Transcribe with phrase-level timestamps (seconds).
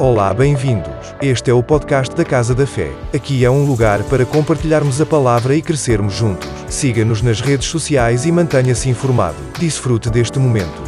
[0.00, 0.94] Olá, bem-vindos.
[1.20, 2.92] Este é o podcast da Casa da Fé.
[3.12, 6.48] Aqui é um lugar para compartilharmos a palavra e crescermos juntos.
[6.68, 9.36] Siga-nos nas redes sociais e mantenha-se informado.
[9.58, 10.80] Desfrute deste momento.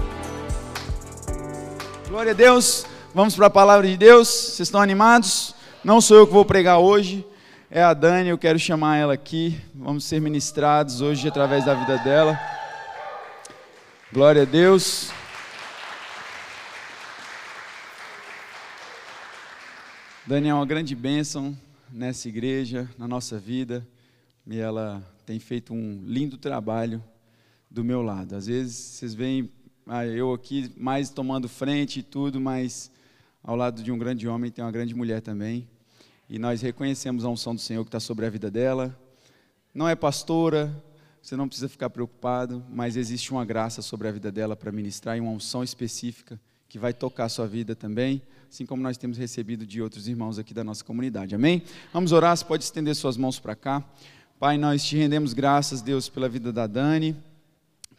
[2.09, 2.87] Glória a Deus.
[3.13, 4.29] Vamos para a palavra de Deus.
[4.29, 5.57] Vocês estão animados?
[5.83, 7.27] Não sou eu que vou pregar hoje,
[7.69, 8.29] é a Dani.
[8.29, 9.61] Eu quero chamar ela aqui.
[9.75, 12.39] Vamos ser ministrados hoje através da vida dela.
[14.13, 15.11] Glória a Deus.
[20.27, 21.57] Dani é uma grande bênção
[21.91, 23.87] nessa igreja, na nossa vida,
[24.47, 27.03] e ela tem feito um lindo trabalho
[27.71, 28.37] do meu lado.
[28.37, 29.51] Às vezes vocês veem
[29.87, 32.91] ah, eu aqui mais tomando frente e tudo, mas
[33.43, 35.67] ao lado de um grande homem tem uma grande mulher também.
[36.29, 38.95] E nós reconhecemos a unção do Senhor que está sobre a vida dela.
[39.75, 40.71] Não é pastora,
[41.23, 45.17] você não precisa ficar preocupado, mas existe uma graça sobre a vida dela para ministrar
[45.17, 49.17] e uma unção específica que vai tocar a sua vida também assim como nós temos
[49.17, 51.37] recebido de outros irmãos aqui da nossa comunidade.
[51.37, 51.63] Amém?
[51.93, 53.85] Vamos orar, você pode estender suas mãos para cá.
[54.41, 57.17] Pai, nós te rendemos graças, Deus, pela vida da Dani.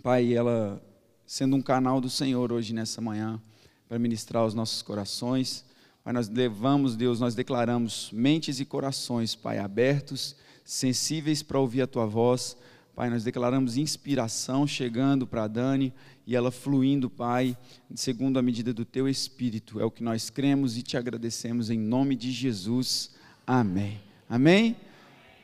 [0.03, 0.83] Pai, ela
[1.25, 3.41] sendo um canal do Senhor hoje nessa manhã
[3.87, 5.63] para ministrar os nossos corações.
[6.03, 11.87] Pai, nós levamos, Deus, nós declaramos mentes e corações, Pai, abertos, sensíveis para ouvir a
[11.87, 12.57] tua voz.
[12.95, 15.93] Pai, nós declaramos inspiração chegando para Dani
[16.27, 17.57] e ela fluindo, Pai,
[17.95, 19.79] segundo a medida do teu espírito.
[19.79, 23.11] É o que nós cremos e te agradecemos em nome de Jesus.
[23.47, 24.01] Amém.
[24.29, 24.75] Amém?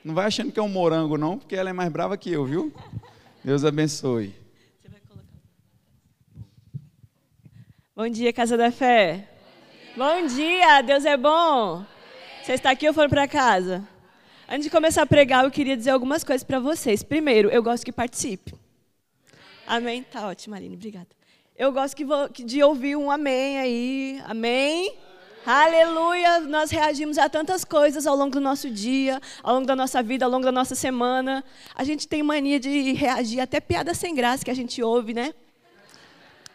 [0.03, 2.45] Não vai achando que é um morango, não, porque ela é mais brava que eu,
[2.45, 2.73] viu?
[3.43, 4.33] Deus abençoe.
[7.95, 9.27] Bom dia, Casa da Fé.
[9.95, 10.81] Bom dia, Bom dia.
[10.83, 11.83] Deus é bom.
[12.43, 13.87] Você está aqui ou foram para casa?
[14.49, 17.03] Antes de começar a pregar, eu queria dizer algumas coisas para vocês.
[17.03, 18.53] Primeiro, eu gosto que participe.
[19.67, 20.03] Amém?
[20.03, 21.09] Tá ótimo, Aline, obrigada.
[21.57, 24.21] Eu gosto que vou, de ouvir um amém aí.
[24.23, 24.95] Amém?
[25.45, 26.39] Aleluia!
[26.41, 30.23] Nós reagimos a tantas coisas ao longo do nosso dia, ao longo da nossa vida,
[30.23, 31.43] ao longo da nossa semana.
[31.75, 35.33] A gente tem mania de reagir até piada sem graça que a gente ouve, né?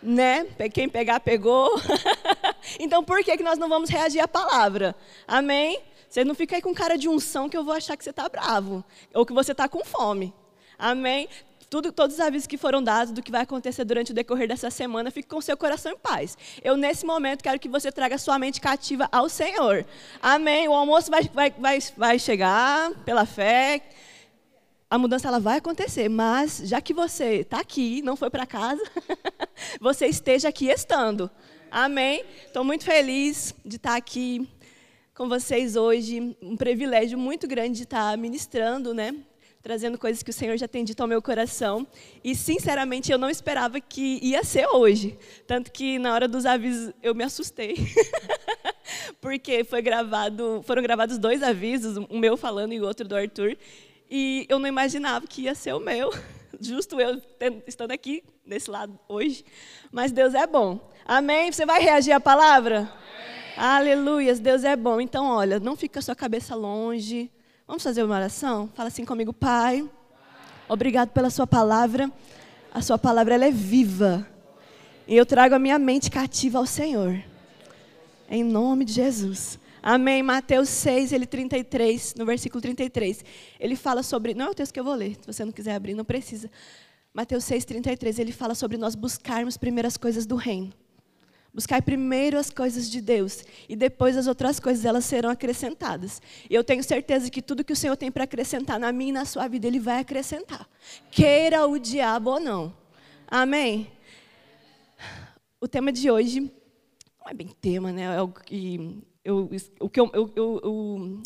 [0.02, 0.46] Né?
[0.72, 1.78] Quem pegar, pegou.
[2.80, 4.96] então, por que, que nós não vamos reagir à palavra?
[5.28, 5.78] Amém?
[6.12, 8.28] Você não fica aí com cara de unção que eu vou achar que você está
[8.28, 8.84] bravo.
[9.14, 10.34] Ou que você está com fome.
[10.78, 11.26] Amém?
[11.70, 14.70] tudo, todos os avisos que foram dados do que vai acontecer durante o decorrer dessa
[14.70, 16.36] semana, fique com seu coração em paz.
[16.62, 19.86] Eu, nesse momento, quero que você traga sua mente cativa ao Senhor.
[20.20, 20.68] Amém.
[20.68, 23.80] O almoço vai, vai, vai, vai chegar pela fé.
[24.90, 28.82] A mudança ela vai acontecer, mas já que você está aqui, não foi para casa,
[29.80, 31.30] você esteja aqui estando.
[31.70, 32.22] Amém.
[32.46, 34.46] Estou muito feliz de estar aqui
[35.14, 36.36] com vocês hoje.
[36.40, 39.14] Um privilégio muito grande de estar ministrando, né?
[39.62, 41.86] trazendo coisas que o Senhor já tem dito ao meu coração.
[42.24, 45.16] E, sinceramente, eu não esperava que ia ser hoje.
[45.46, 47.76] Tanto que, na hora dos avisos, eu me assustei.
[49.20, 53.56] Porque foi gravado, foram gravados dois avisos, um meu falando e o outro do Arthur.
[54.10, 56.10] E eu não imaginava que ia ser o meu.
[56.60, 57.22] Justo eu
[57.66, 59.44] estando aqui, nesse lado, hoje.
[59.92, 60.90] Mas Deus é bom.
[61.04, 61.52] Amém?
[61.52, 62.78] Você vai reagir à palavra?
[62.80, 63.41] Amém.
[63.56, 65.00] Aleluias, Deus é bom.
[65.00, 67.30] Então, olha, não fica a sua cabeça longe.
[67.66, 68.68] Vamos fazer uma oração?
[68.74, 69.88] Fala assim comigo, Pai.
[70.68, 72.10] Obrigado pela Sua palavra.
[72.72, 74.26] A Sua palavra ela é viva.
[75.06, 77.22] E eu trago a minha mente cativa ao Senhor.
[78.28, 79.58] Em nome de Jesus.
[79.82, 80.22] Amém.
[80.22, 83.22] Mateus 6, ele 33, no versículo 33.
[83.60, 84.32] Ele fala sobre.
[84.32, 85.16] Não é o texto que eu vou ler.
[85.20, 86.50] Se você não quiser abrir, não precisa.
[87.12, 88.18] Mateus 6, 33.
[88.18, 90.72] Ele fala sobre nós buscarmos primeiras coisas do reino.
[91.54, 96.22] Buscar primeiro as coisas de Deus e depois as outras coisas elas serão acrescentadas.
[96.48, 99.26] Eu tenho certeza que tudo que o Senhor tem para acrescentar na minha e na
[99.26, 100.66] sua vida, Ele vai acrescentar.
[101.10, 102.74] Queira o diabo ou não.
[103.26, 103.90] Amém?
[105.60, 108.02] O tema de hoje não é bem tema, né?
[108.02, 111.22] É algo que eu, o que eu, eu, eu,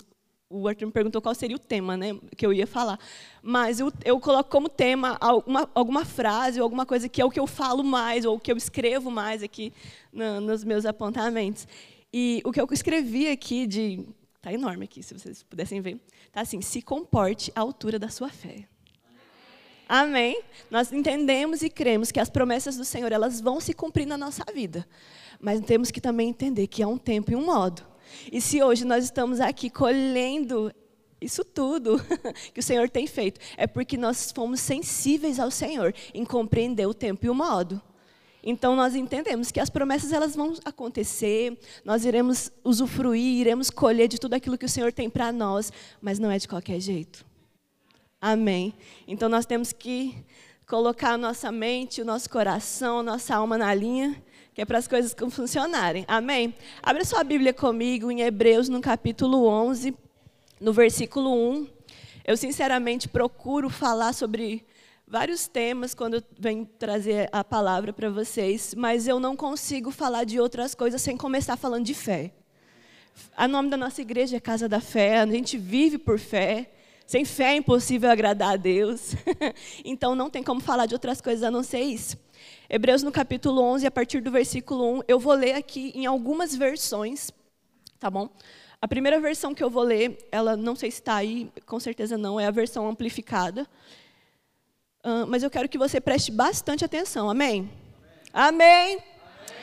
[0.49, 2.99] o Arthur me perguntou qual seria o tema né, que eu ia falar.
[3.43, 7.31] Mas eu, eu coloco como tema alguma, alguma frase ou alguma coisa que é o
[7.31, 9.73] que eu falo mais, ou o que eu escrevo mais aqui
[10.12, 11.66] no, nos meus apontamentos.
[12.13, 14.07] E o que eu escrevi aqui, de
[14.37, 18.28] está enorme aqui, se vocês pudessem ver, está assim, se comporte à altura da sua
[18.28, 18.69] fé.
[19.89, 20.41] Amém?
[20.71, 24.45] Nós entendemos e cremos que as promessas do Senhor elas vão se cumprir na nossa
[24.53, 24.87] vida.
[25.41, 27.83] Mas temos que também entender que há um tempo e um modo.
[28.30, 30.72] E se hoje nós estamos aqui colhendo
[31.21, 32.01] isso tudo
[32.53, 36.95] que o Senhor tem feito, é porque nós fomos sensíveis ao Senhor em compreender o
[36.95, 37.80] tempo e o modo.
[38.42, 44.21] Então nós entendemos que as promessas elas vão acontecer, nós iremos usufruir, iremos colher de
[44.21, 47.27] tudo aquilo que o Senhor tem para nós, mas não é de qualquer jeito.
[48.21, 48.72] Amém.
[49.09, 50.15] Então nós temos que
[50.66, 54.22] colocar a nossa mente, o nosso coração, a nossa alma na linha
[54.57, 56.07] que é para as coisas funcionarem.
[56.09, 56.55] Amém?
[56.83, 59.95] Abra sua Bíblia comigo em Hebreus, no capítulo 11,
[60.59, 61.69] no versículo 1.
[62.25, 64.65] Eu, sinceramente, procuro falar sobre
[65.07, 70.25] vários temas quando eu venho trazer a palavra para vocês, mas eu não consigo falar
[70.25, 72.33] de outras coisas sem começar falando de fé.
[73.39, 76.71] O nome da nossa igreja é Casa da Fé, a gente vive por fé.
[77.07, 79.15] Sem fé é impossível agradar a Deus.
[79.85, 82.19] então não tem como falar de outras coisas a não ser isso.
[82.69, 86.57] Hebreus no capítulo 11, a partir do versículo 1, eu vou ler aqui em algumas
[86.57, 87.31] versões,
[88.01, 88.29] tá bom?
[88.83, 92.19] A primeira versão que eu vou ler, ela não sei se está aí, com certeza
[92.19, 93.69] não, é a versão amplificada.
[95.05, 97.71] Uh, mas eu quero que você preste bastante atenção, amém?
[98.33, 98.95] Amém.
[98.95, 99.05] amém.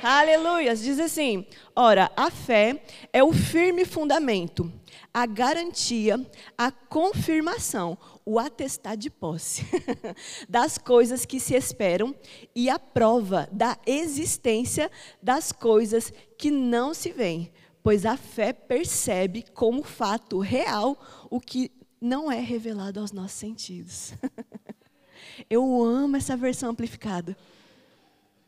[0.02, 0.74] Aleluia.
[0.76, 1.46] Diz assim:
[1.76, 2.82] ora, a fé
[3.12, 4.72] é o firme fundamento
[5.14, 6.20] a garantia,
[6.58, 9.64] a confirmação, o atestado de posse
[10.50, 12.16] das coisas que se esperam
[12.56, 14.90] e a prova da existência
[15.22, 17.52] das coisas que não se veem,
[17.84, 20.98] pois a fé percebe como fato real
[21.30, 21.72] o que
[22.02, 24.14] não é revelado aos nossos sentidos.
[25.50, 27.38] Eu amo essa versão amplificada.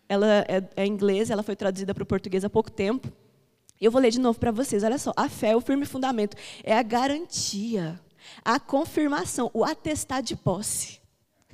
[0.10, 3.12] Ela é, é inglesa, ela foi traduzida para o português há pouco tempo.
[3.80, 4.84] Eu vou ler de novo para vocês.
[4.84, 5.12] Olha só.
[5.16, 8.00] A fé, o firme fundamento, é a garantia,
[8.44, 11.02] a confirmação, o atestado de posse.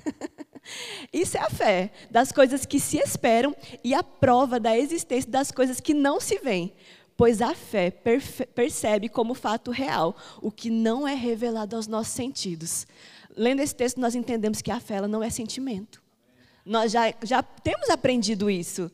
[1.11, 5.51] Isso é a fé, das coisas que se esperam e a prova da existência das
[5.51, 6.73] coisas que não se veem.
[7.17, 7.91] Pois a fé
[8.55, 12.87] percebe como fato real o que não é revelado aos nossos sentidos.
[13.35, 16.01] Lendo esse texto, nós entendemos que a fé ela não é sentimento.
[16.65, 18.91] Nós já, já temos aprendido isso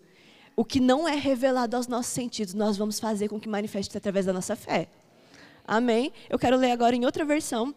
[0.58, 4.26] o que não é revelado aos nossos sentidos, nós vamos fazer com que manifeste através
[4.26, 4.90] da nossa fé.
[5.64, 6.12] Amém?
[6.28, 7.76] Eu quero ler agora em outra versão,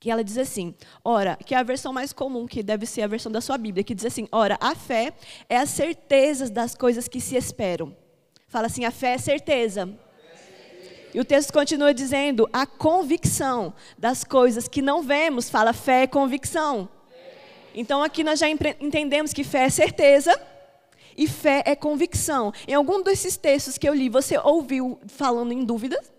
[0.00, 0.74] que ela diz assim:
[1.04, 3.84] ora, que é a versão mais comum, que deve ser a versão da sua Bíblia,
[3.84, 5.12] que diz assim: ora, a fé
[5.48, 7.96] é a certeza das coisas que se esperam.
[8.48, 9.88] Fala assim: a fé é certeza.
[11.14, 15.48] E o texto continua dizendo: a convicção das coisas que não vemos.
[15.48, 16.88] Fala, fé é convicção.
[17.72, 20.53] Então aqui nós já entendemos que fé é certeza
[21.16, 22.52] e fé é convicção.
[22.66, 26.12] Em algum desses textos que eu li, você ouviu falando em dúvidas?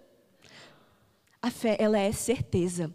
[1.42, 2.92] A fé, ela é certeza.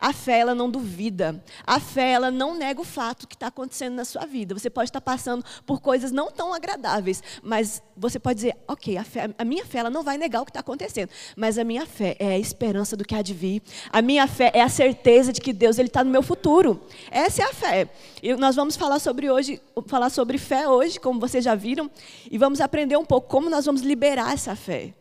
[0.00, 1.42] A fé, ela não duvida.
[1.66, 4.56] A fé, ela não nega o fato que está acontecendo na sua vida.
[4.56, 9.04] Você pode estar passando por coisas não tão agradáveis, mas você pode dizer, ok, a,
[9.04, 11.10] fé, a minha fé, ela não vai negar o que está acontecendo.
[11.36, 13.62] Mas a minha fé é a esperança do que há de vir.
[13.90, 16.80] A minha fé é a certeza de que Deus está no meu futuro.
[17.10, 17.88] Essa é a fé.
[18.22, 21.90] E nós vamos falar sobre hoje, falar sobre fé hoje, como vocês já viram,
[22.30, 24.94] e vamos aprender um pouco como nós vamos liberar essa fé.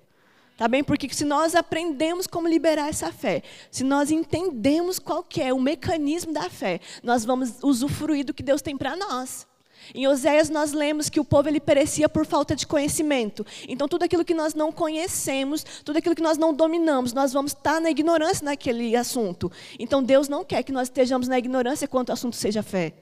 [0.58, 0.84] Tá bem?
[0.84, 6.34] Porque se nós aprendemos como liberar essa fé, se nós entendemos qual é o mecanismo
[6.34, 9.46] da fé, nós vamos usufruir do que Deus tem para nós.
[9.94, 13.46] Em Oséias nós lemos que o povo ele perecia por falta de conhecimento.
[13.68, 17.52] Então tudo aquilo que nós não conhecemos, tudo aquilo que nós não dominamos, nós vamos
[17.52, 19.52] estar na ignorância naquele assunto.
[19.78, 22.94] Então Deus não quer que nós estejamos na ignorância quanto o assunto seja fé.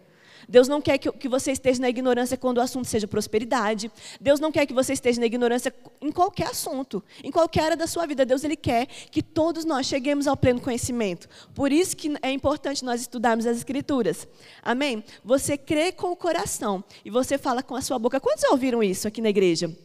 [0.47, 3.92] Deus não quer que, você esteja na ignorância quando o assunto seja prosperidade.
[4.19, 7.88] Deus não quer que você esteja na ignorância em qualquer assunto, em qualquer área da
[7.88, 8.25] sua vida.
[8.25, 11.27] Deus ele quer que todos nós cheguemos ao pleno conhecimento.
[11.53, 14.27] Por isso que é importante nós estudarmos as escrituras.
[14.62, 15.03] Amém?
[15.24, 18.19] Você crê com o coração e você fala com a sua boca.
[18.19, 19.75] Quantos ouviram isso aqui na igreja?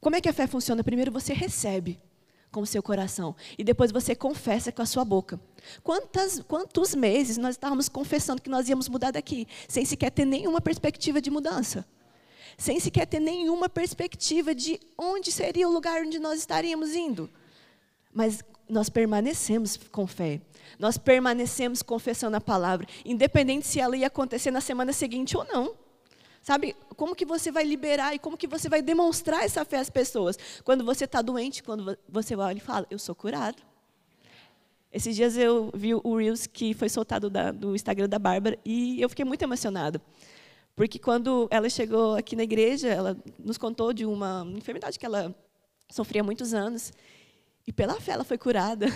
[0.00, 0.82] Como é que a fé funciona?
[0.82, 2.00] Primeiro você recebe
[2.50, 5.40] com o seu coração e depois você confessa com a sua boca.
[5.82, 10.60] Quantas, quantos meses nós estávamos confessando que nós íamos mudar daqui, sem sequer ter nenhuma
[10.60, 11.86] perspectiva de mudança?
[12.58, 17.30] Sem sequer ter nenhuma perspectiva de onde seria o lugar onde nós estaríamos indo.
[18.12, 20.40] Mas nós permanecemos com fé.
[20.78, 25.74] Nós permanecemos confessando a palavra, independente se ela ia acontecer na semana seguinte ou não.
[26.42, 29.90] Sabe, como que você vai liberar e como que você vai demonstrar essa fé às
[29.90, 30.38] pessoas?
[30.64, 33.62] Quando você está doente, quando você olha e fala, eu sou curado.
[34.92, 39.00] Esses dias eu vi o Reels que foi soltado da, do Instagram da Bárbara e
[39.00, 40.00] eu fiquei muito emocionada.
[40.74, 45.34] Porque quando ela chegou aqui na igreja, ela nos contou de uma enfermidade que ela
[45.90, 46.92] sofria há muitos anos.
[47.66, 48.86] E pela fé ela foi curada.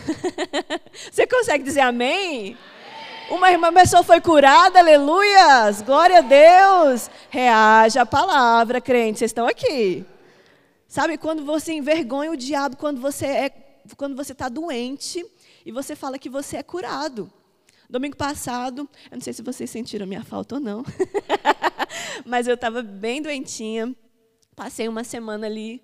[1.12, 2.56] Você consegue dizer amém?
[2.56, 2.83] amém.
[3.30, 7.10] Uma irmã pessoa foi curada, aleluias, glória a Deus.
[7.30, 10.04] Reage à palavra, crente, vocês estão aqui.
[10.86, 13.50] Sabe quando você envergonha o diabo, quando você é,
[13.96, 15.24] quando você está doente
[15.64, 17.32] e você fala que você é curado.
[17.88, 20.84] Domingo passado, eu não sei se vocês sentiram a minha falta ou não,
[22.26, 23.94] mas eu estava bem doentinha.
[24.54, 25.82] Passei uma semana ali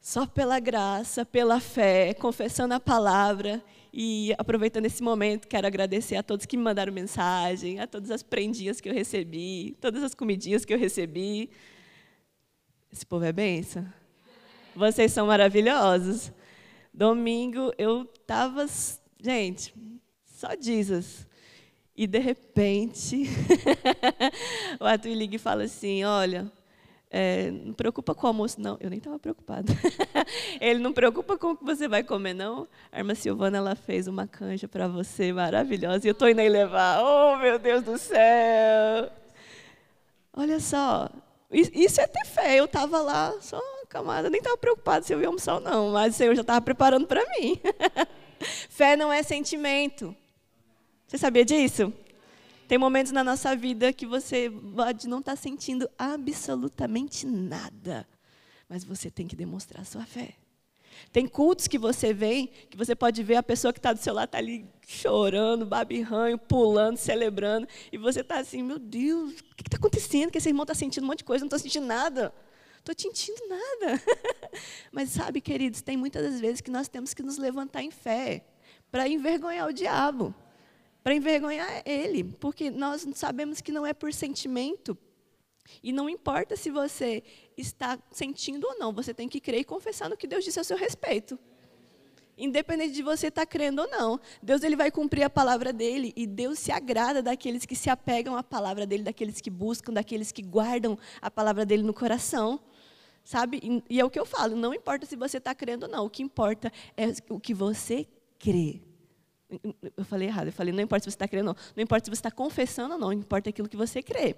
[0.00, 3.62] só pela graça, pela fé, confessando a palavra.
[4.00, 8.22] E aproveitando esse momento, quero agradecer a todos que me mandaram mensagem, a todas as
[8.22, 11.50] prendinhas que eu recebi, todas as comidinhas que eu recebi.
[12.92, 13.84] Esse povo é benção.
[14.72, 16.30] Vocês são maravilhosos.
[16.94, 18.66] Domingo eu tava,
[19.20, 19.74] gente,
[20.26, 21.26] só Jesus.
[21.96, 23.24] E de repente,
[24.78, 26.48] o Arthur fala assim: Olha,
[27.10, 28.76] é, não preocupa com o almoço, não.
[28.80, 29.72] Eu nem estava preocupada.
[30.60, 32.68] Ele não preocupa com o que você vai comer, não.
[32.92, 36.48] A irmã Silvana ela fez uma canja para você maravilhosa e eu estou indo aí
[36.48, 37.02] levar.
[37.02, 39.10] Oh, meu Deus do céu!
[40.34, 41.10] Olha só,
[41.50, 42.56] isso é ter fé.
[42.56, 46.14] Eu estava lá, só camada, nem estava preocupada se eu ia almoçar ou não, mas
[46.14, 47.58] o Senhor já estava preparando para mim.
[48.68, 50.14] fé não é sentimento.
[51.06, 51.92] Você sabia disso?
[52.68, 58.06] Tem momentos na nossa vida que você pode não estar tá sentindo absolutamente nada,
[58.68, 60.34] mas você tem que demonstrar sua fé.
[61.10, 64.12] Tem cultos que você vem, que você pode ver a pessoa que está do seu
[64.12, 69.62] lado está ali chorando, babirranho, pulando, celebrando, e você está assim, meu Deus, o que
[69.66, 70.30] está acontecendo?
[70.30, 72.34] Que esse irmão está sentindo um monte de coisa, não estou sentindo nada.
[72.80, 74.02] Estou sentindo nada.
[74.92, 78.44] Mas sabe, queridos, tem muitas das vezes que nós temos que nos levantar em fé
[78.90, 80.34] para envergonhar o diabo
[81.02, 84.96] para envergonhar ele, porque nós sabemos que não é por sentimento.
[85.82, 87.22] E não importa se você
[87.56, 90.64] está sentindo ou não, você tem que crer e confessar no que Deus disse a
[90.64, 91.38] seu respeito.
[92.36, 96.26] Independente de você estar crendo ou não, Deus ele vai cumprir a palavra dele e
[96.26, 100.40] Deus se agrada daqueles que se apegam à palavra dele, daqueles que buscam, daqueles que
[100.40, 102.60] guardam a palavra dele no coração.
[103.24, 103.82] Sabe?
[103.90, 106.10] E é o que eu falo, não importa se você está crendo ou não, o
[106.10, 108.06] que importa é o que você
[108.38, 108.80] crê.
[109.96, 112.04] Eu falei errado, eu falei, não importa se você está crendo ou não, não importa
[112.04, 114.36] se você está confessando ou não, importa aquilo que você crê.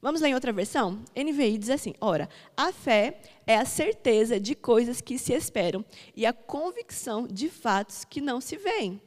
[0.00, 1.02] Vamos lá em outra versão?
[1.16, 5.84] NVI diz assim: ora, a fé é a certeza de coisas que se esperam
[6.14, 9.00] e a convicção de fatos que não se veem.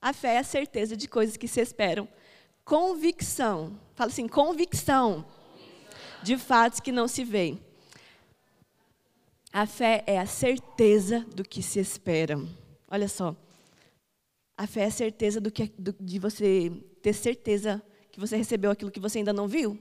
[0.00, 2.08] A fé é a certeza de coisas que se esperam.
[2.64, 3.78] Convicção.
[3.94, 5.24] Fala assim, convicção.
[6.22, 7.60] de fatos que não se veem.
[9.52, 12.40] A fé é a certeza do que se espera.
[12.88, 13.34] Olha só.
[14.56, 18.70] A fé é a certeza do que, do, de você ter certeza que você recebeu
[18.70, 19.78] aquilo que você ainda não viu.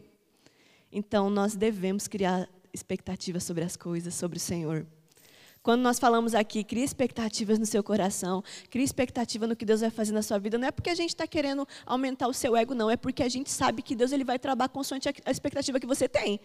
[0.91, 4.85] Então, nós devemos criar expectativas sobre as coisas, sobre o Senhor.
[5.61, 9.91] Quando nós falamos aqui, cria expectativas no seu coração, cria expectativa no que Deus vai
[9.91, 12.73] fazer na sua vida, não é porque a gente está querendo aumentar o seu ego,
[12.73, 15.85] não, é porque a gente sabe que Deus ele vai trabalhar consoante a expectativa que
[15.85, 16.39] você tem.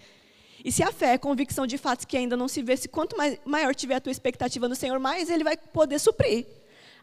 [0.63, 3.17] E se a fé é convicção de fatos que ainda não se vê, se quanto
[3.17, 6.47] mais, maior tiver a tua expectativa no Senhor, mais Ele vai poder suprir.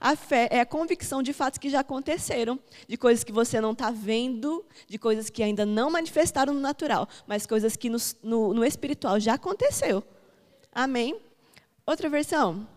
[0.04, 3.72] A fé é a convicção de fatos que já aconteceram, de coisas que você não
[3.72, 8.54] está vendo, de coisas que ainda não manifestaram no natural, mas coisas que no, no,
[8.54, 10.04] no espiritual já aconteceu.
[10.74, 11.18] Amém?
[11.86, 12.68] Outra versão.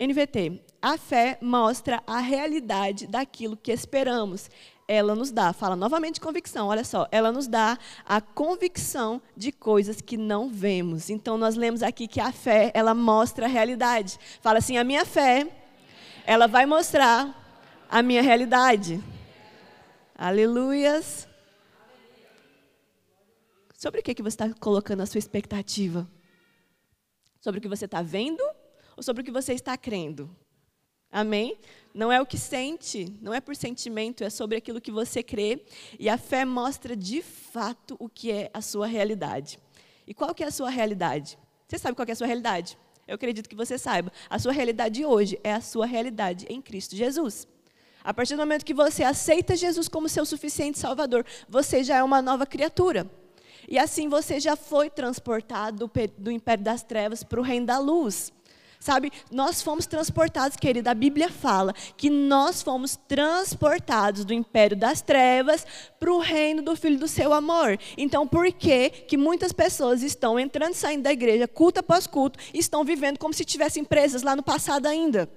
[0.00, 0.62] NVT.
[0.80, 4.48] A fé mostra a realidade daquilo que esperamos.
[4.88, 10.00] Ela nos dá, fala novamente convicção, olha só, ela nos dá a convicção de coisas
[10.00, 11.10] que não vemos.
[11.10, 14.18] Então nós lemos aqui que a fé, ela mostra a realidade.
[14.40, 15.46] Fala assim: a minha fé
[16.26, 17.40] ela vai mostrar
[17.88, 19.02] a minha realidade.
[20.16, 21.28] Aleluias.
[23.76, 26.08] Sobre o que, que você está colocando a sua expectativa?
[27.40, 28.42] Sobre o que você está vendo
[28.96, 30.34] ou sobre o que você está crendo?
[31.12, 31.58] Amém?
[31.92, 35.64] Não é o que sente, não é por sentimento, é sobre aquilo que você crê.
[35.98, 39.58] E a fé mostra de fato o que é a sua realidade.
[40.06, 41.38] E qual que é a sua realidade?
[41.68, 42.78] Você sabe qual é a sua realidade?
[43.06, 44.12] Eu acredito que você saiba.
[44.30, 47.46] A sua realidade hoje é a sua realidade em Cristo Jesus.
[48.02, 52.02] A partir do momento que você aceita Jesus como seu suficiente Salvador, você já é
[52.02, 53.10] uma nova criatura.
[53.66, 58.32] E assim você já foi transportado do império das trevas para o reino da luz.
[58.84, 65.00] Sabe, nós fomos transportados, querida, a Bíblia fala que nós fomos transportados do império das
[65.00, 65.66] trevas
[65.98, 67.78] para o reino do Filho do seu amor.
[67.96, 72.38] Então, por que que muitas pessoas estão entrando e saindo da igreja, culto após culto,
[72.52, 75.30] e estão vivendo como se estivessem presas lá no passado ainda?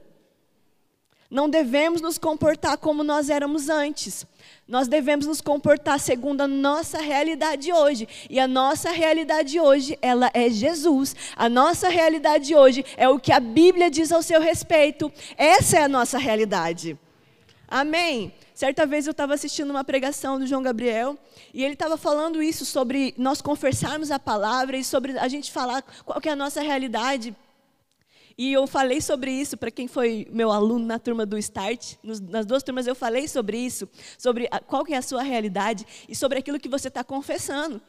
[1.30, 4.26] Não devemos nos comportar como nós éramos antes.
[4.66, 8.08] Nós devemos nos comportar segundo a nossa realidade hoje.
[8.30, 11.16] E a nossa realidade hoje, ela é Jesus.
[11.36, 15.12] A nossa realidade hoje é o que a Bíblia diz ao seu respeito.
[15.36, 16.98] Essa é a nossa realidade.
[17.68, 18.34] Amém.
[18.54, 21.18] Certa vez eu estava assistindo uma pregação do João Gabriel
[21.54, 25.84] e ele estava falando isso sobre nós confessarmos a palavra e sobre a gente falar
[26.06, 27.36] qual é a nossa realidade.
[28.38, 31.96] E eu falei sobre isso para quem foi meu aluno na turma do Start.
[32.03, 36.15] nas duas turmas eu falei sobre isso, sobre qual que é a sua realidade e
[36.15, 37.82] sobre aquilo que você está confessando.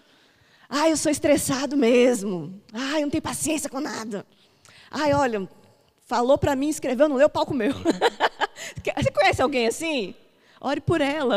[0.66, 2.62] Ah, eu sou estressado mesmo.
[2.72, 4.24] Ah, eu não tenho paciência com nada.
[4.90, 5.46] Ai, olha,
[6.06, 7.72] falou para mim, escreveu, não leu o palco meu.
[8.96, 10.14] Você conhece alguém assim?
[10.60, 11.36] Ore por ela.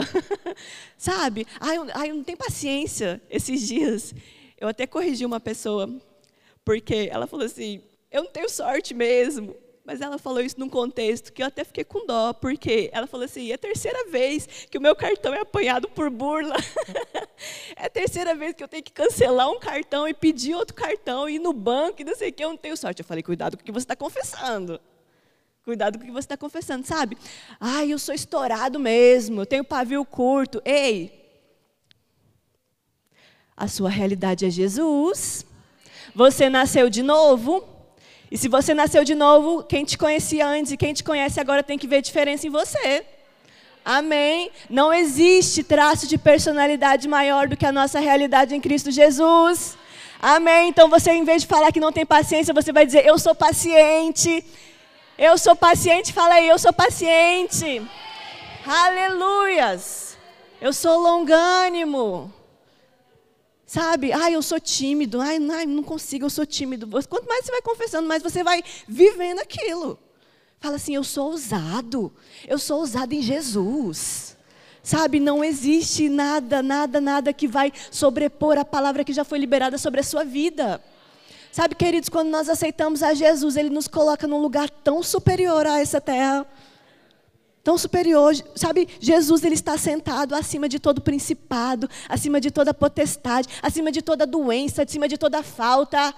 [0.97, 1.45] Sabe?
[1.59, 4.15] Ai, eu, ai, eu não tenho paciência esses dias.
[4.57, 5.89] Eu até corrigi uma pessoa,
[6.63, 9.55] porque ela falou assim: eu não tenho sorte mesmo.
[9.83, 13.25] Mas ela falou isso num contexto que eu até fiquei com dó, porque ela falou
[13.25, 16.55] assim: é a terceira vez que o meu cartão é apanhado por burla.
[17.75, 21.27] é a terceira vez que eu tenho que cancelar um cartão e pedir outro cartão,
[21.27, 23.01] ir no banco e não sei o que, eu não tenho sorte.
[23.01, 24.79] Eu falei: cuidado com o que você está confessando.
[25.63, 27.17] Cuidado com o que você está confessando, sabe?
[27.59, 30.61] Ai, eu sou estourado mesmo, eu tenho pavio curto.
[30.63, 31.21] Ei,
[33.57, 35.45] a sua realidade é Jesus.
[36.15, 37.80] Você nasceu de novo.
[38.31, 41.61] E se você nasceu de novo, quem te conhecia antes e quem te conhece agora
[41.61, 43.05] tem que ver diferença em você.
[43.83, 44.50] Amém?
[44.69, 49.77] Não existe traço de personalidade maior do que a nossa realidade em Cristo Jesus.
[50.21, 50.69] Amém?
[50.69, 53.35] Então você, em vez de falar que não tem paciência, você vai dizer: Eu sou
[53.35, 54.45] paciente.
[55.17, 56.13] Eu sou paciente.
[56.13, 57.81] Fala aí, eu sou paciente.
[58.65, 60.17] Aleluias.
[60.61, 62.31] Eu sou longânimo.
[63.71, 64.11] Sabe?
[64.11, 65.21] Ai, eu sou tímido.
[65.21, 66.89] Ai, ai, não consigo, eu sou tímido.
[67.07, 69.97] Quanto mais você vai confessando, mais você vai vivendo aquilo.
[70.59, 72.11] Fala assim: eu sou ousado.
[72.45, 74.35] Eu sou ousado em Jesus.
[74.83, 79.77] Sabe, não existe nada, nada, nada que vai sobrepor a palavra que já foi liberada
[79.77, 80.83] sobre a sua vida.
[81.49, 85.79] Sabe, queridos, quando nós aceitamos a Jesus, Ele nos coloca num lugar tão superior a
[85.79, 86.45] essa terra
[87.63, 88.33] tão superior.
[88.55, 94.01] Sabe, Jesus ele está sentado acima de todo principado, acima de toda potestade, acima de
[94.01, 96.13] toda doença, acima de toda falta.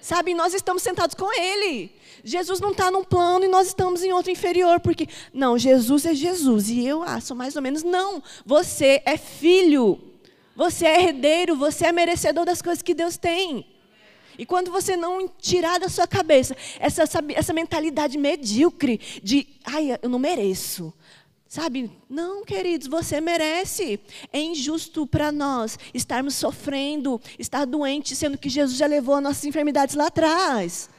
[0.00, 1.90] Sabe, nós estamos sentados com Ele.
[2.22, 6.14] Jesus não está num plano e nós estamos em outro inferior, porque, não, Jesus é
[6.14, 7.82] Jesus e eu ah, sou mais ou menos.
[7.82, 9.98] Não, você é filho,
[10.54, 13.66] você é herdeiro, você é merecedor das coisas que Deus tem.
[14.38, 19.98] E quando você não tirar da sua cabeça essa, essa, essa mentalidade medíocre de, ai,
[20.02, 20.92] eu não mereço.
[21.46, 21.88] Sabe?
[22.10, 24.00] Não, queridos, você merece.
[24.32, 29.44] É injusto para nós estarmos sofrendo, estar doente, sendo que Jesus já levou as nossas
[29.44, 30.90] enfermidades lá atrás.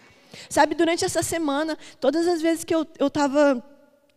[0.49, 3.63] Sabe, durante essa semana, todas as vezes que eu estava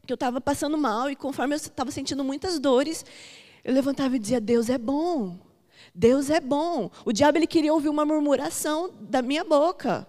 [0.06, 3.04] que eu estava passando mal e conforme eu estava sentindo muitas dores,
[3.62, 5.36] eu levantava e dizia: Deus é bom.
[5.98, 6.88] Deus é bom.
[7.04, 10.06] O diabo ele queria ouvir uma murmuração da minha boca.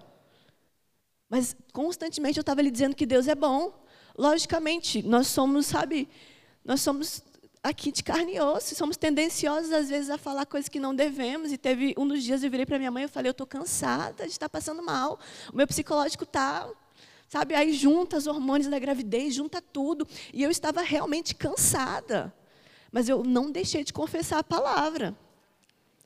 [1.28, 3.74] Mas constantemente eu estava lhe dizendo que Deus é bom.
[4.16, 6.08] Logicamente, nós somos, sabe,
[6.64, 7.24] nós somos
[7.64, 11.52] aqui de carne e osso, somos tendenciosos às vezes a falar coisas que não devemos.
[11.52, 14.26] E teve um dos dias eu virei para minha mãe e falei: "Eu estou cansada
[14.26, 15.20] de estar passando mal.
[15.52, 16.70] O meu psicológico está
[17.28, 20.08] Sabe, aí junta os hormônios da gravidez, junta tudo.
[20.34, 22.34] E eu estava realmente cansada.
[22.92, 25.16] Mas eu não deixei de confessar a palavra.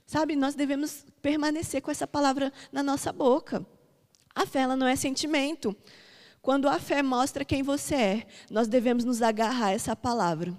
[0.05, 3.65] Sabe, nós devemos permanecer com essa palavra na nossa boca.
[4.35, 5.75] A fé ela não é sentimento.
[6.41, 10.55] Quando a fé mostra quem você é, nós devemos nos agarrar a essa palavra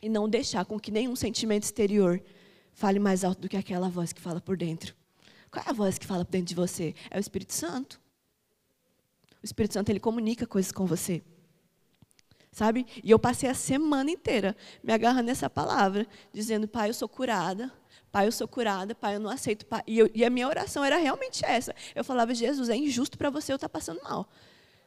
[0.00, 2.22] e não deixar com que nenhum sentimento exterior
[2.72, 4.94] fale mais alto do que aquela voz que fala por dentro.
[5.50, 6.94] Qual é a voz que fala por dentro de você?
[7.10, 8.00] É o Espírito Santo.
[9.42, 11.22] O Espírito Santo ele comunica coisas com você.
[12.52, 12.86] Sabe?
[13.02, 17.72] E eu passei a semana inteira me agarrando nessa palavra, dizendo: Pai, eu sou curada,
[18.10, 19.66] Pai, eu sou curada, Pai, eu não aceito.
[19.66, 19.82] Pai.
[19.86, 21.74] E, eu, e a minha oração era realmente essa.
[21.94, 24.28] Eu falava, Jesus, é injusto para você eu estar tá passando mal.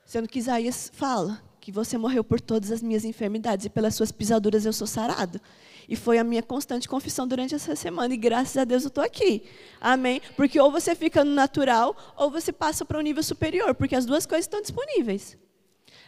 [0.05, 4.11] Sendo que Isaías fala que você morreu por todas as minhas enfermidades e pelas suas
[4.11, 5.39] pisaduras eu sou sarado.
[5.87, 8.13] E foi a minha constante confissão durante essa semana.
[8.13, 9.43] E graças a Deus eu estou aqui.
[9.79, 10.21] Amém?
[10.35, 13.75] Porque ou você fica no natural ou você passa para um nível superior.
[13.75, 15.37] Porque as duas coisas estão disponíveis.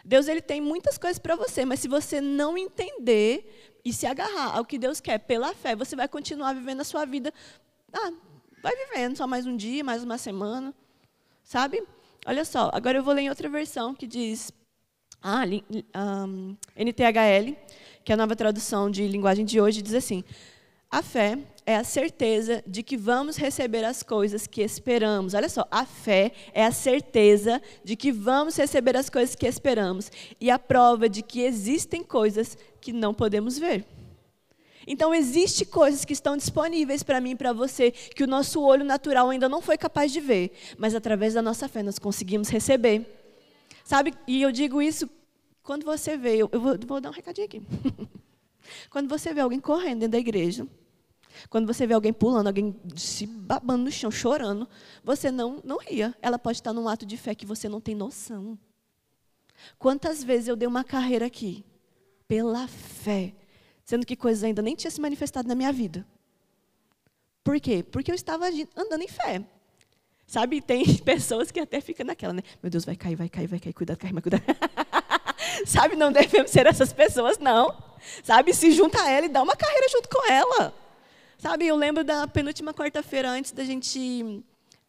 [0.03, 4.55] Deus ele tem muitas coisas para você, mas se você não entender e se agarrar
[4.55, 7.33] ao que Deus quer pela fé, você vai continuar vivendo a sua vida.
[7.91, 8.11] Ah,
[8.61, 10.73] vai vivendo só mais um dia, mais uma semana.
[11.43, 11.83] Sabe?
[12.25, 14.51] Olha só, agora eu vou ler em outra versão que diz.
[15.21, 15.43] Ah,
[16.25, 17.55] um, NTHL,
[18.03, 20.23] que é a nova tradução de linguagem de hoje, diz assim:
[20.89, 25.33] A fé é a certeza de que vamos receber as coisas que esperamos.
[25.33, 30.11] Olha só, a fé é a certeza de que vamos receber as coisas que esperamos
[30.39, 33.85] e a prova de que existem coisas que não podemos ver.
[34.85, 38.83] Então, existem coisas que estão disponíveis para mim e para você, que o nosso olho
[38.83, 43.07] natural ainda não foi capaz de ver, mas através da nossa fé nós conseguimos receber.
[43.85, 44.13] Sabe?
[44.27, 45.09] E eu digo isso
[45.61, 47.61] quando você vê, eu vou, vou dar um recadinho aqui.
[48.91, 50.67] quando você vê alguém correndo dentro da igreja,
[51.49, 54.67] quando você vê alguém pulando, alguém se babando no chão, chorando,
[55.03, 56.13] você não, não ria.
[56.21, 58.59] Ela pode estar num ato de fé que você não tem noção.
[59.79, 61.63] Quantas vezes eu dei uma carreira aqui
[62.27, 63.33] pela fé,
[63.83, 66.05] sendo que coisas ainda nem tinham se manifestado na minha vida.
[67.43, 67.83] Por quê?
[67.83, 69.43] Porque eu estava andando em fé.
[70.25, 72.41] Sabe, tem pessoas que até ficam naquela, né?
[72.61, 74.43] Meu Deus, vai cair, vai cair, vai cair, cuidado, cai, mas cuidado.
[75.65, 77.75] Sabe, não devemos ser essas pessoas, não.
[78.23, 80.73] Sabe, se junta a ela e dá uma carreira junto com ela.
[81.37, 84.43] Sabe, eu lembro da penúltima quarta-feira antes da gente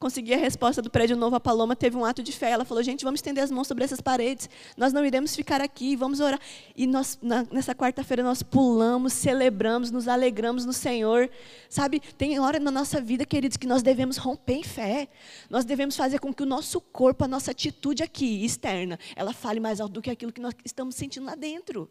[0.04, 2.50] conseguir a resposta do prédio novo, a Paloma teve um ato de fé.
[2.50, 4.50] Ela falou: gente, vamos estender as mãos sobre essas paredes.
[4.76, 6.38] Nós não iremos ficar aqui, vamos orar.
[6.76, 11.30] E nós, na, nessa quarta-feira, nós pulamos, celebramos, nos alegramos no Senhor.
[11.70, 15.08] Sabe, tem hora na nossa vida, queridos, que nós devemos romper em fé.
[15.48, 19.58] Nós devemos fazer com que o nosso corpo, a nossa atitude aqui, externa, ela fale
[19.58, 21.90] mais alto do que aquilo que nós estamos sentindo lá dentro.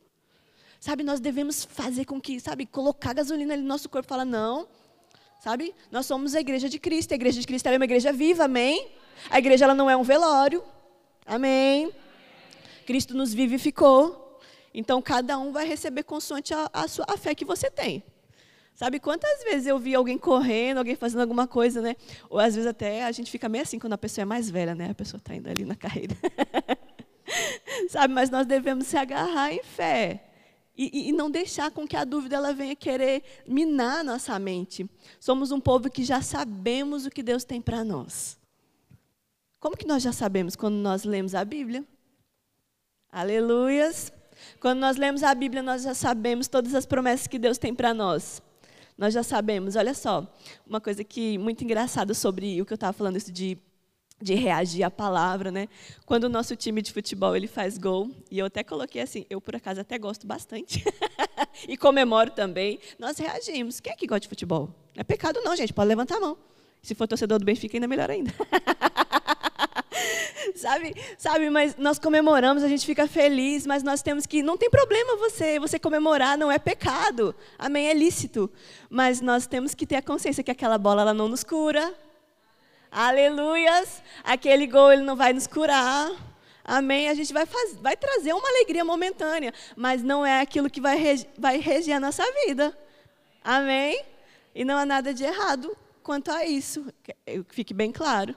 [0.79, 4.25] Sabe, nós devemos fazer com que, sabe, colocar gasolina ali no nosso corpo e falar:
[4.25, 4.67] não
[5.43, 5.75] Sabe?
[5.91, 7.11] Nós somos a igreja de Cristo.
[7.11, 8.87] A igreja de Cristo é uma igreja viva, amém?
[9.29, 10.63] A igreja ela não é um velório.
[11.25, 11.91] Amém?
[12.85, 14.39] Cristo nos vivificou.
[14.73, 18.01] Então cada um vai receber consoante a, a, sua, a fé que você tem.
[18.73, 21.97] Sabe quantas vezes eu vi alguém correndo, alguém fazendo alguma coisa, né?
[22.29, 24.73] Ou às vezes até a gente fica meio assim quando a pessoa é mais velha,
[24.73, 24.91] né?
[24.91, 26.15] A pessoa está indo ali na carreira.
[27.89, 30.23] Sabe, mas nós devemos se agarrar em fé.
[30.75, 34.89] E, e, não deixar com que a dúvida ela venha querer minar nossa mente.
[35.19, 38.39] Somos um povo que já sabemos o que Deus tem para nós.
[39.59, 41.85] Como que nós já sabemos quando nós lemos a Bíblia?
[43.11, 44.11] Aleluias!
[44.59, 47.93] Quando nós lemos a Bíblia, nós já sabemos todas as promessas que Deus tem para
[47.93, 48.41] nós.
[48.97, 50.27] Nós já sabemos, olha só,
[50.65, 53.57] uma coisa que muito engraçada sobre o que eu estava falando, isso de
[54.23, 55.67] de reagir à palavra, né?
[56.05, 59.41] Quando o nosso time de futebol ele faz gol, e eu até coloquei assim, eu
[59.41, 60.83] por acaso até gosto bastante,
[61.67, 63.79] e comemoro também, nós reagimos.
[63.79, 64.69] Quem é que gosta de futebol?
[64.95, 66.37] Não é pecado não, gente, pode levantar a mão.
[66.81, 68.33] Se for torcedor do Benfica, ainda melhor ainda.
[70.55, 74.69] sabe, sabe, mas nós comemoramos, a gente fica feliz, mas nós temos que, não tem
[74.69, 77.35] problema você, você comemorar, não é pecado.
[77.57, 78.49] Amém, é lícito.
[78.89, 81.93] Mas nós temos que ter a consciência que aquela bola ela não nos cura,
[82.93, 84.03] Aleluias.
[84.23, 86.11] Aquele gol ele não vai nos curar.
[86.63, 87.09] Amém.
[87.09, 87.45] A gente vai,
[87.81, 90.97] vai trazer uma alegria momentânea, mas não é aquilo que vai,
[91.37, 92.77] vai reger a nossa vida.
[93.43, 94.05] Amém.
[94.53, 96.85] E não há nada de errado quanto a isso.
[97.47, 98.35] Fique bem claro.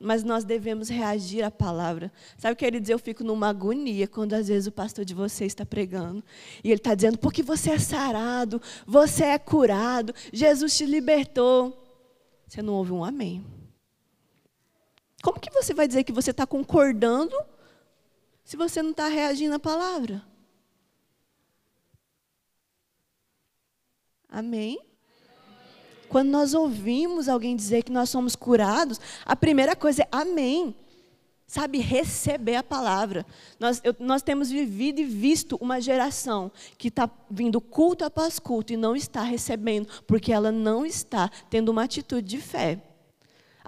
[0.00, 2.10] Mas nós devemos reagir à palavra.
[2.38, 6.24] Sabe, queridos, eu fico numa agonia quando às vezes o pastor de vocês está pregando.
[6.64, 11.84] E ele está dizendo, porque você é sarado, você é curado, Jesus te libertou.
[12.46, 13.44] Você não ouve um amém.
[15.22, 17.36] Como que você vai dizer que você está concordando
[18.44, 20.24] se você não está reagindo à palavra?
[24.28, 24.78] Amém?
[26.08, 30.74] Quando nós ouvimos alguém dizer que nós somos curados, a primeira coisa é amém.
[31.46, 33.24] Sabe, receber a palavra.
[33.58, 38.74] Nós, eu, nós temos vivido e visto uma geração que está vindo culto após culto
[38.74, 42.82] e não está recebendo, porque ela não está tendo uma atitude de fé.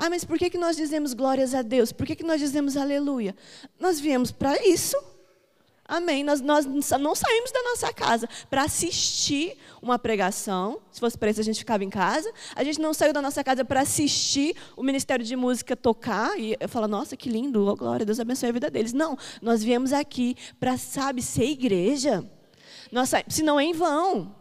[0.02, 1.92] Ah, mas por que, que nós dizemos glórias a Deus?
[1.92, 3.36] Por que, que nós dizemos aleluia?
[3.78, 4.96] Nós viemos para isso.
[5.84, 6.24] Amém.
[6.24, 10.80] Nós, nós não saímos da nossa casa para assistir uma pregação.
[10.90, 12.32] Se fosse para isso, a gente ficava em casa.
[12.56, 16.30] A gente não saiu da nossa casa para assistir o Ministério de Música tocar.
[16.40, 18.94] E falo, nossa, que lindo, oh, glória, Deus abençoe a vida deles.
[18.94, 22.24] Não, nós viemos aqui para, sabe, ser igreja.
[23.28, 24.39] Se não é em vão.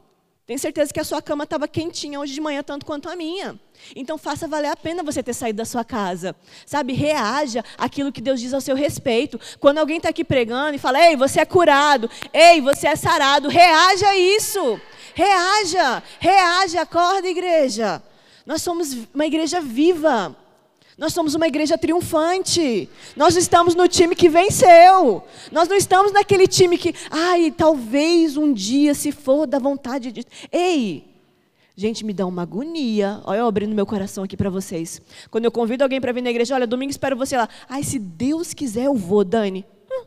[0.49, 3.55] Tenho certeza que a sua cama estava quentinha hoje de manhã, tanto quanto a minha.
[3.95, 6.35] Então faça valer a pena você ter saído da sua casa.
[6.65, 9.39] Sabe, reaja aquilo que Deus diz ao seu respeito.
[9.59, 13.47] Quando alguém está aqui pregando e fala, ei, você é curado, ei, você é sarado,
[13.47, 14.81] reaja a isso.
[15.13, 18.01] Reaja, reaja, acorda, igreja.
[18.43, 20.35] Nós somos uma igreja viva.
[20.99, 22.89] Nós somos uma igreja triunfante.
[23.15, 25.23] Nós estamos no time que venceu.
[25.49, 30.25] Nós não estamos naquele time que, ai, talvez um dia, se for da vontade de.
[30.51, 31.07] Ei!
[31.73, 33.21] Gente, me dá uma agonia.
[33.23, 35.01] Olha eu abrindo meu coração aqui para vocês.
[35.31, 37.47] Quando eu convido alguém para vir na igreja, olha, domingo espero você lá.
[37.69, 39.65] Ai, se Deus quiser, eu vou, Dani.
[39.89, 40.03] Hum.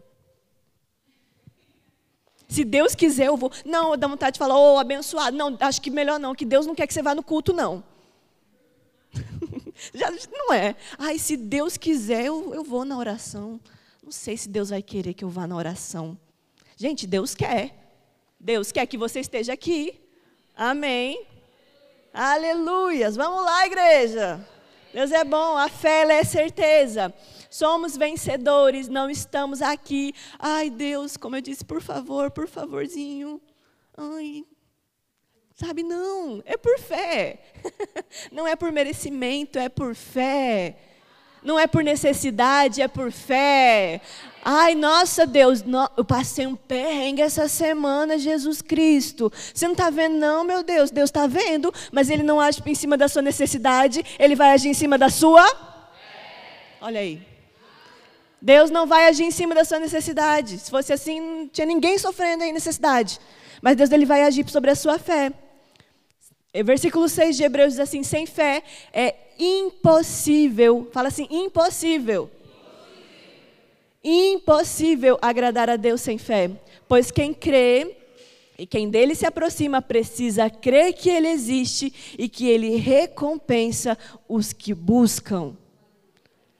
[2.46, 3.50] Se Deus quiser, eu vou.
[3.64, 5.34] Não, dá vontade de falar, ô, oh, abençoado.
[5.34, 7.82] Não, acho que melhor não, que Deus não quer que você vá no culto, não.
[9.94, 10.76] Já não é.
[10.98, 13.60] Ai, se Deus quiser, eu, eu vou na oração.
[14.02, 16.18] Não sei se Deus vai querer que eu vá na oração.
[16.76, 17.74] Gente, Deus quer.
[18.38, 20.00] Deus quer que você esteja aqui.
[20.56, 21.24] Amém.
[22.12, 23.16] Aleluias.
[23.16, 24.46] Vamos lá, igreja.
[24.92, 27.14] Deus é bom, a fé é certeza.
[27.48, 30.14] Somos vencedores, não estamos aqui.
[30.38, 33.40] Ai, Deus, como eu disse, por favor, por favorzinho.
[33.96, 34.44] Ai,
[35.54, 37.38] Sabe, não, é por fé.
[38.32, 40.76] Não é por merecimento, é por fé.
[41.42, 44.00] Não é por necessidade, é por fé.
[44.44, 45.62] Ai, nossa Deus,
[45.96, 49.32] eu passei um perrengue essa semana, Jesus Cristo.
[49.52, 50.90] Você não está vendo, não, meu Deus?
[50.90, 54.68] Deus está vendo, mas Ele não age em cima da sua necessidade, Ele vai agir
[54.68, 55.44] em cima da sua.
[56.80, 57.26] Olha aí.
[58.40, 60.58] Deus não vai agir em cima da sua necessidade.
[60.58, 63.20] Se fosse assim, não tinha ninguém sofrendo em necessidade.
[63.62, 65.32] Mas Deus ele vai agir sobre a sua fé.
[66.64, 72.28] Versículo 6 de Hebreus diz assim: sem fé é impossível, fala assim, impossível.
[74.04, 76.50] Impossível, impossível agradar a Deus sem fé,
[76.86, 77.96] pois quem crê
[78.58, 83.96] e quem dele se aproxima precisa crer que ele existe e que ele recompensa
[84.28, 85.56] os que buscam.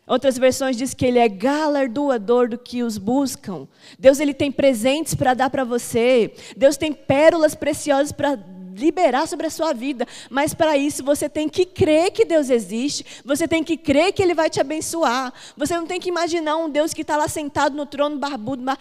[0.07, 3.69] Outras versões diz que ele é galardoador do que os buscam.
[3.99, 6.35] Deus ele tem presentes para dar para você.
[6.57, 8.39] Deus tem pérolas preciosas para
[8.75, 13.05] liberar sobre a sua vida, mas para isso você tem que crer que Deus existe,
[13.25, 15.33] você tem que crer que Ele vai te abençoar.
[15.57, 18.79] Você não tem que imaginar um Deus que está lá sentado no trono barbudo, bar...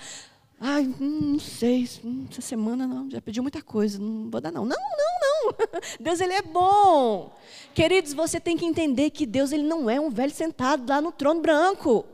[0.64, 4.52] ai, hum, não sei, hum, essa semana não, já pediu muita coisa, não vou dar
[4.52, 4.64] não.
[4.64, 5.20] Não, não,
[5.50, 5.56] não.
[6.00, 7.36] Deus ele é bom.
[7.74, 11.12] Queridos, você tem que entender que Deus ele não é um velho sentado lá no
[11.12, 12.06] trono branco.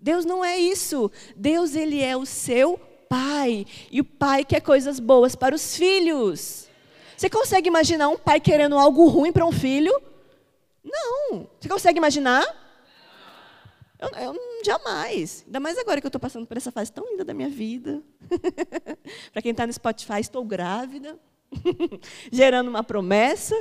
[0.00, 1.10] Deus não é isso.
[1.36, 6.66] Deus ele é o seu pai, e o pai quer coisas boas para os filhos.
[7.14, 9.92] Você consegue imaginar um pai querendo algo ruim para um filho?
[10.82, 11.46] Não.
[11.60, 12.61] Você consegue imaginar?
[14.02, 15.44] Eu, eu jamais.
[15.46, 18.02] Ainda mais agora que eu estou passando por essa fase tão linda da minha vida.
[19.32, 21.16] para quem está no Spotify, estou grávida,
[22.32, 23.54] gerando uma promessa,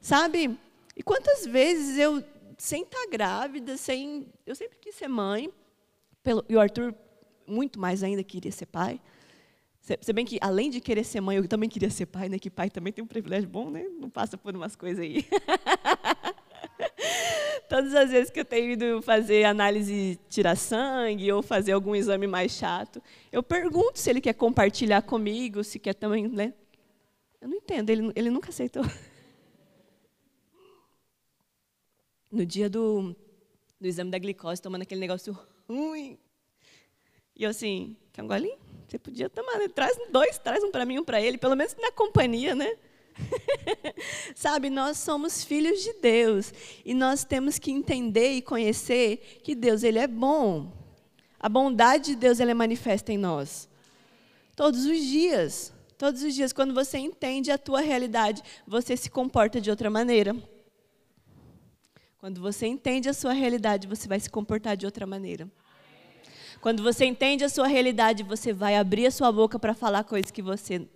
[0.00, 0.58] sabe?
[0.96, 2.24] E quantas vezes eu,
[2.56, 5.52] sem estar tá grávida, sem, eu sempre quis ser mãe,
[6.22, 6.94] pelo, e o Arthur
[7.46, 8.98] muito mais ainda queria ser pai.
[10.00, 12.38] Se bem que, além de querer ser mãe, eu também queria ser pai, né?
[12.38, 13.82] Que pai também tem um privilégio bom, né?
[13.98, 15.26] Não passa por umas coisas aí.
[17.72, 22.26] Todas as vezes que eu tenho ido fazer análise tirar sangue ou fazer algum exame
[22.26, 26.52] mais chato, eu pergunto se ele quer compartilhar comigo, se quer também, né?
[27.40, 28.82] Eu não entendo, ele, ele nunca aceitou.
[32.30, 33.16] No dia do,
[33.80, 36.18] do exame da glicose, tomando aquele negócio ruim.
[37.34, 38.58] E eu assim, quer um golinho?
[38.86, 39.68] Você podia tomar, né?
[39.68, 42.76] traz dois, traz um para mim, um para ele, pelo menos na companhia, né?
[44.34, 46.52] Sabe, nós somos filhos de Deus
[46.84, 50.72] e nós temos que entender e conhecer que Deus ele é bom.
[51.38, 53.68] A bondade de Deus ela é manifesta em nós.
[54.54, 59.60] Todos os dias, todos os dias quando você entende a tua realidade, você se comporta
[59.60, 60.36] de outra maneira.
[62.18, 65.50] Quando você entende a sua realidade, você vai se comportar de outra maneira.
[66.60, 70.30] Quando você entende a sua realidade, você vai abrir a sua boca para falar coisas
[70.30, 70.86] que você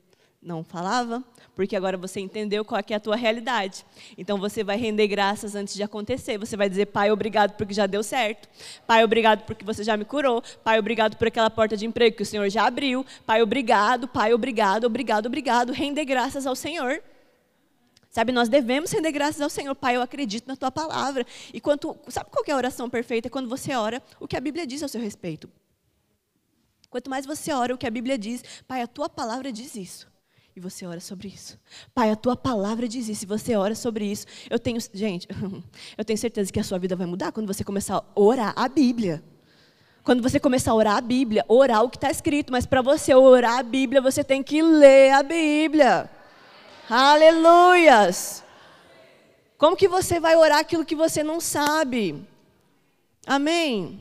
[0.47, 1.25] não falava,
[1.57, 3.85] porque agora você entendeu qual é a tua realidade.
[4.17, 6.39] Então você vai render graças antes de acontecer.
[6.39, 8.49] Você vai dizer, Pai, obrigado porque já deu certo.
[8.87, 10.41] Pai, obrigado porque você já me curou.
[10.63, 13.05] Pai, obrigado por aquela porta de emprego que o Senhor já abriu.
[13.27, 14.07] Pai, obrigado.
[14.07, 15.73] Pai, obrigado, obrigado, obrigado.
[15.73, 17.03] Render graças ao Senhor.
[18.09, 19.75] Sabe, nós devemos render graças ao Senhor.
[19.75, 21.27] Pai, eu acredito na tua palavra.
[21.53, 23.27] E quanto, sabe qual é a oração perfeita?
[23.27, 25.51] É quando você ora o que a Bíblia diz ao seu respeito.
[26.89, 30.16] Quanto mais você ora o que a Bíblia diz, Pai, a tua palavra diz isso.
[30.57, 31.59] E você ora sobre isso.
[31.95, 33.25] Pai, a tua palavra diz isso.
[33.25, 34.27] E você ora sobre isso.
[34.49, 35.29] Eu tenho, gente,
[35.99, 38.67] eu tenho certeza que a sua vida vai mudar quando você começar a orar a
[38.67, 39.23] Bíblia.
[40.03, 42.51] Quando você começar a orar a Bíblia, orar o que está escrito.
[42.51, 46.09] Mas para você orar a Bíblia, você tem que ler a Bíblia.
[46.89, 48.43] Aleluias!
[49.59, 52.27] Como que você vai orar aquilo que você não sabe?
[53.27, 54.01] Amém?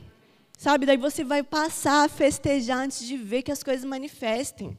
[0.56, 4.78] Sabe, daí você vai passar a festejar antes de ver que as coisas manifestem.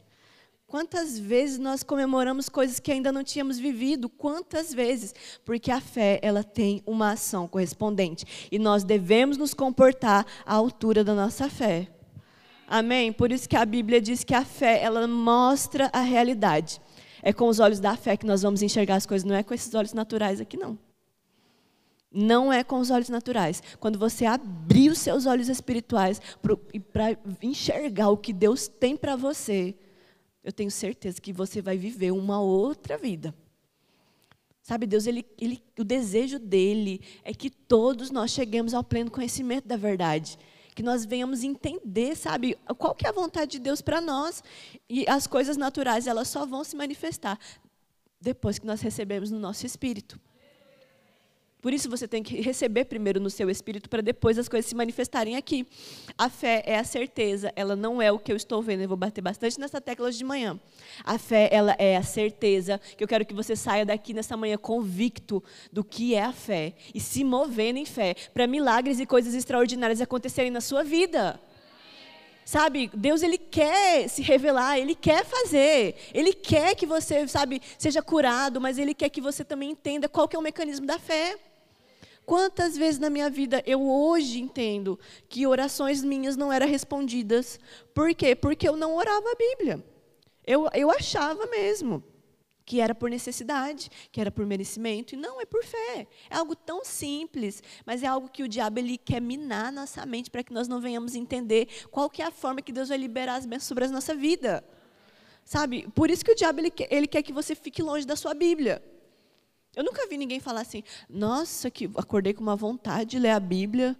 [0.68, 4.06] Quantas vezes nós comemoramos coisas que ainda não tínhamos vivido?
[4.06, 5.14] Quantas vezes?
[5.42, 8.48] Porque a fé, ela tem uma ação correspondente.
[8.52, 11.88] E nós devemos nos comportar à altura da nossa fé.
[12.66, 13.10] Amém?
[13.14, 16.82] Por isso que a Bíblia diz que a fé, ela mostra a realidade.
[17.22, 19.54] É com os olhos da fé que nós vamos enxergar as coisas, não é com
[19.54, 20.78] esses olhos naturais aqui, não.
[22.12, 23.62] Não é com os olhos naturais.
[23.80, 26.20] Quando você abrir os seus olhos espirituais
[26.92, 29.74] para enxergar o que Deus tem para você,
[30.48, 33.34] eu tenho certeza que você vai viver uma outra vida.
[34.62, 39.68] Sabe, Deus, ele, ele, o desejo dele é que todos nós cheguemos ao pleno conhecimento
[39.68, 40.38] da verdade
[40.74, 44.44] que nós venhamos entender, sabe, qual que é a vontade de Deus para nós.
[44.88, 47.36] E as coisas naturais, elas só vão se manifestar
[48.20, 50.20] depois que nós recebemos no nosso espírito.
[51.60, 54.76] Por isso você tem que receber primeiro no seu espírito para depois as coisas se
[54.76, 55.66] manifestarem aqui.
[56.16, 58.82] A fé é a certeza, ela não é o que eu estou vendo.
[58.82, 60.58] Eu vou bater bastante nessa tecla hoje de manhã.
[61.02, 64.56] A fé, ela é a certeza que eu quero que você saia daqui nessa manhã
[64.56, 65.42] convicto
[65.72, 70.00] do que é a fé e se movendo em fé para milagres e coisas extraordinárias
[70.00, 71.40] acontecerem na sua vida.
[72.44, 75.96] Sabe, Deus ele quer se revelar, ele quer fazer.
[76.14, 80.26] Ele quer que você, sabe, seja curado, mas ele quer que você também entenda qual
[80.26, 81.36] que é o mecanismo da fé.
[82.28, 87.58] Quantas vezes na minha vida eu hoje entendo que orações minhas não eram respondidas.
[87.94, 88.36] Por quê?
[88.36, 89.82] Porque eu não orava a Bíblia.
[90.46, 92.04] Eu, eu achava mesmo
[92.66, 96.06] que era por necessidade, que era por merecimento, e não é por fé.
[96.28, 100.30] É algo tão simples, mas é algo que o diabo ele quer minar nossa mente
[100.30, 103.36] para que nós não venhamos entender qual que é a forma que Deus vai liberar
[103.36, 104.62] as bênçãos sobre a nossa vida.
[105.46, 105.88] Sabe?
[105.94, 108.82] Por isso que o diabo ele ele quer que você fique longe da sua Bíblia.
[109.78, 113.38] Eu nunca vi ninguém falar assim: "Nossa, que acordei com uma vontade de ler a
[113.38, 113.96] Bíblia".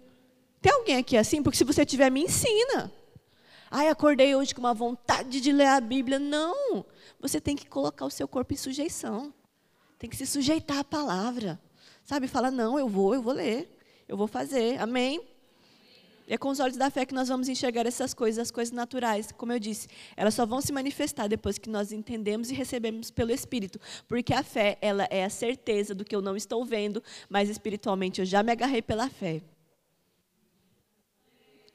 [0.61, 1.41] Tem alguém aqui assim?
[1.41, 2.91] Porque se você tiver, me ensina.
[3.71, 6.19] Ai, acordei hoje com uma vontade de ler a Bíblia.
[6.19, 6.85] Não.
[7.21, 9.33] Você tem que colocar o seu corpo em sujeição.
[9.97, 11.57] Tem que se sujeitar à palavra.
[12.03, 12.27] Sabe?
[12.27, 13.73] Fala, não, eu vou, eu vou ler.
[14.05, 14.81] Eu vou fazer.
[14.81, 15.25] Amém?
[16.31, 19.31] É com os olhos da fé que nós vamos enxergar essas coisas, as coisas naturais.
[19.31, 23.31] Como eu disse, elas só vão se manifestar depois que nós entendemos e recebemos pelo
[23.31, 23.79] Espírito.
[24.07, 28.21] Porque a fé, ela é a certeza do que eu não estou vendo, mas espiritualmente
[28.21, 29.41] eu já me agarrei pela fé.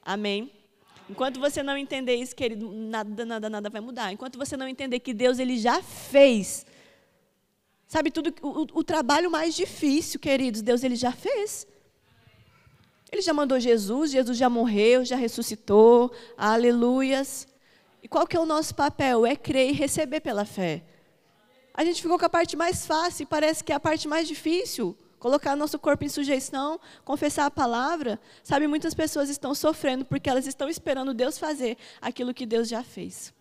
[0.01, 0.49] Amém?
[1.09, 4.13] Enquanto você não entender isso, querido, nada, nada, nada vai mudar.
[4.13, 6.65] Enquanto você não entender que Deus ele já fez,
[7.85, 11.67] sabe tudo, o, o trabalho mais difícil, queridos, Deus ele já fez.
[13.11, 17.47] Ele já mandou Jesus, Jesus já morreu, já ressuscitou, aleluias.
[18.01, 19.25] E qual que é o nosso papel?
[19.25, 20.83] É crer e receber pela fé.
[21.73, 24.27] A gente ficou com a parte mais fácil e parece que é a parte mais
[24.27, 28.19] difícil colocar nosso corpo em sujeição, confessar a palavra.
[28.43, 32.83] Sabe, muitas pessoas estão sofrendo porque elas estão esperando Deus fazer aquilo que Deus já
[32.83, 33.33] fez.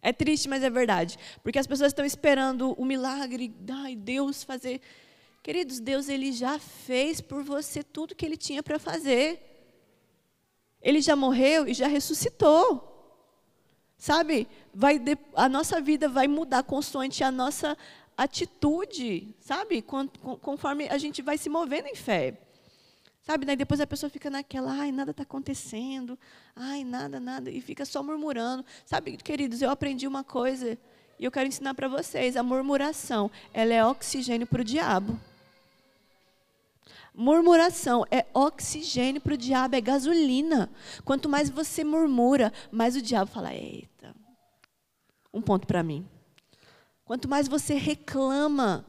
[0.00, 1.18] É triste, mas é verdade.
[1.42, 4.80] Porque as pessoas estão esperando o milagre, ai, Deus fazer.
[5.46, 9.40] Queridos, Deus ele já fez por você tudo que ele tinha para fazer.
[10.82, 12.82] Ele já morreu e já ressuscitou.
[13.96, 14.48] Sabe?
[14.74, 15.00] Vai
[15.36, 17.78] a nossa vida vai mudar consoante a nossa
[18.16, 19.82] atitude, sabe?
[19.82, 22.36] Conforme a gente vai se movendo em fé.
[23.22, 26.18] Sabe, depois a pessoa fica naquela, ai, nada está acontecendo,
[26.56, 28.64] ai, nada, nada, e fica só murmurando.
[28.84, 30.76] Sabe, queridos, eu aprendi uma coisa
[31.20, 32.36] e eu quero ensinar para vocês.
[32.36, 35.16] A murmuração, ela é oxigênio para o diabo.
[37.18, 40.70] Murmuração é oxigênio para o diabo, é gasolina.
[41.02, 44.14] Quanto mais você murmura, mais o diabo fala, eita,
[45.32, 46.06] um ponto para mim.
[47.06, 48.84] Quanto mais você reclama,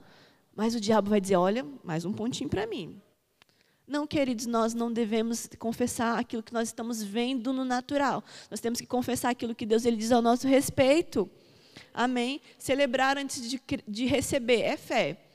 [0.53, 3.01] mais o diabo vai dizer: olha, mais um pontinho para mim.
[3.87, 8.21] Não, queridos, nós não devemos confessar aquilo que nós estamos vendo no natural.
[8.51, 11.29] Nós temos que confessar aquilo que Deus ele diz ao nosso respeito.
[11.93, 12.41] Amém?
[12.57, 15.26] Celebrar antes de, de receber é fé.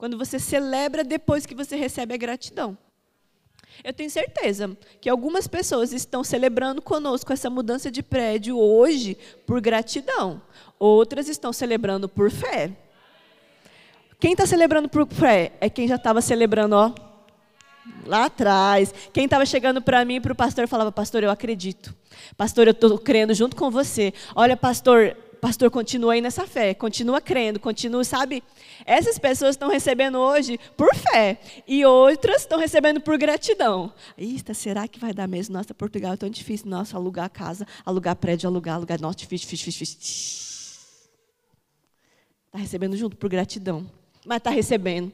[0.00, 2.74] Quando você celebra depois que você recebe é gratidão.
[3.84, 9.14] Eu tenho certeza que algumas pessoas estão celebrando conosco essa mudança de prédio hoje
[9.46, 10.40] por gratidão.
[10.78, 12.72] Outras estão celebrando por fé.
[14.18, 16.94] Quem está celebrando por fé é quem já estava celebrando, ó,
[18.06, 18.94] lá atrás.
[19.12, 21.94] Quem estava chegando para mim e para o pastor falava: Pastor, eu acredito.
[22.38, 24.14] Pastor, eu estou crendo junto com você.
[24.34, 28.42] Olha, pastor, pastor, continua aí nessa fé, continua crendo, continua, sabe?
[28.84, 33.92] Essas pessoas estão recebendo hoje por fé e outras estão recebendo por gratidão.
[34.16, 35.54] Eita, será que vai dar mesmo?
[35.54, 36.68] Nossa, Portugal é tão difícil.
[36.68, 39.00] Nossa, alugar casa, alugar prédio, alugar, alugar.
[39.00, 40.50] Nossa, difícil, difícil, difícil.
[42.46, 43.88] Está recebendo junto por gratidão.
[44.26, 45.12] Mas está recebendo.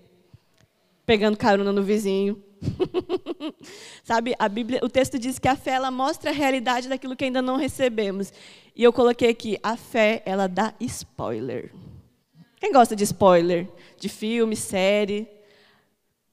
[1.05, 2.43] Pegando carona no vizinho.
[4.03, 7.25] Sabe, a Bíblia, o texto diz que a fé ela mostra a realidade daquilo que
[7.25, 8.33] ainda não recebemos.
[8.77, 11.73] E eu coloquei aqui, a fé ela dá spoiler.
[12.57, 13.67] Quem gosta de spoiler?
[13.99, 15.27] De filme, série?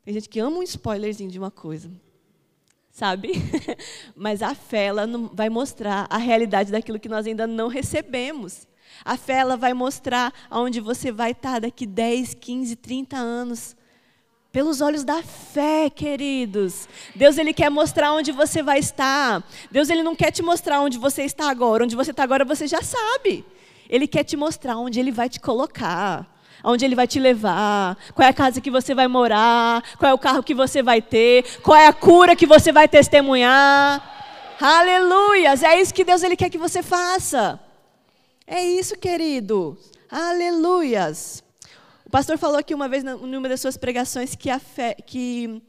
[0.03, 1.89] Tem gente que ama um spoilerzinho de uma coisa.
[2.91, 3.31] Sabe?
[4.13, 8.67] Mas a fé ela vai mostrar a realidade daquilo que nós ainda não recebemos.
[9.05, 13.73] A fé ela vai mostrar aonde você vai estar daqui 10, 15, 30 anos.
[14.53, 16.87] Pelos olhos da fé, queridos.
[17.15, 19.43] Deus ele quer mostrar onde você vai estar.
[19.71, 21.83] Deus ele não quer te mostrar onde você está agora.
[21.83, 23.43] Onde você está agora você já sabe.
[23.89, 28.25] Ele quer te mostrar onde ele vai te colocar aonde ele vai te levar, qual
[28.25, 31.59] é a casa que você vai morar, qual é o carro que você vai ter,
[31.61, 34.01] qual é a cura que você vai testemunhar.
[34.61, 35.61] Aleluias!
[35.61, 37.59] É isso que Deus ele quer que você faça.
[38.47, 39.77] É isso, querido.
[40.09, 41.42] Aleluias.
[42.13, 45.59] Pastor falou aqui uma vez, numa das suas pregações, que, fé, que,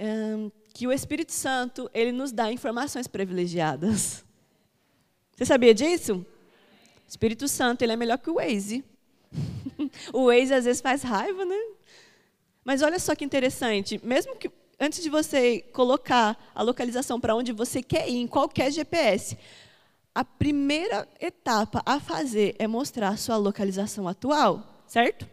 [0.00, 4.24] um, que o Espírito Santo ele nos dá informações privilegiadas.
[5.36, 6.14] Você sabia disso?
[6.14, 8.84] O Espírito Santo ele é melhor que o Waze.
[10.12, 11.56] o Waze às vezes faz raiva, né?
[12.64, 14.00] Mas olha só que interessante.
[14.02, 18.72] Mesmo que antes de você colocar a localização para onde você quer ir, em qualquer
[18.72, 19.38] GPS,
[20.12, 25.28] a primeira etapa a fazer é mostrar a sua localização atual, certo?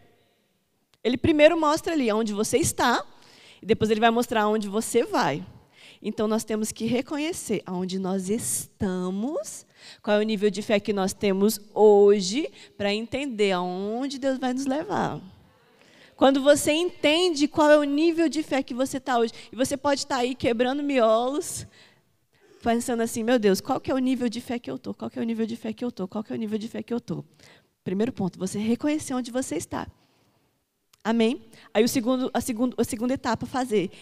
[1.02, 3.04] Ele primeiro mostra ali onde você está,
[3.60, 5.44] e depois ele vai mostrar onde você vai.
[6.02, 9.66] Então nós temos que reconhecer aonde nós estamos,
[10.02, 14.52] qual é o nível de fé que nós temos hoje, para entender aonde Deus vai
[14.52, 15.20] nos levar.
[16.14, 19.76] Quando você entende qual é o nível de fé que você está hoje, e você
[19.76, 21.66] pode estar tá aí quebrando miolos,
[22.62, 24.94] pensando assim, meu Deus, qual que é o nível de fé que eu estou?
[24.94, 26.08] Qual que é o nível de fé que eu estou?
[26.08, 27.24] Qual que é o nível de fé que eu estou?
[27.86, 29.86] Primeiro ponto, você reconhecer onde você está.
[31.04, 31.40] Amém?
[31.72, 33.92] Aí o segundo, a, segundo, a segunda etapa a fazer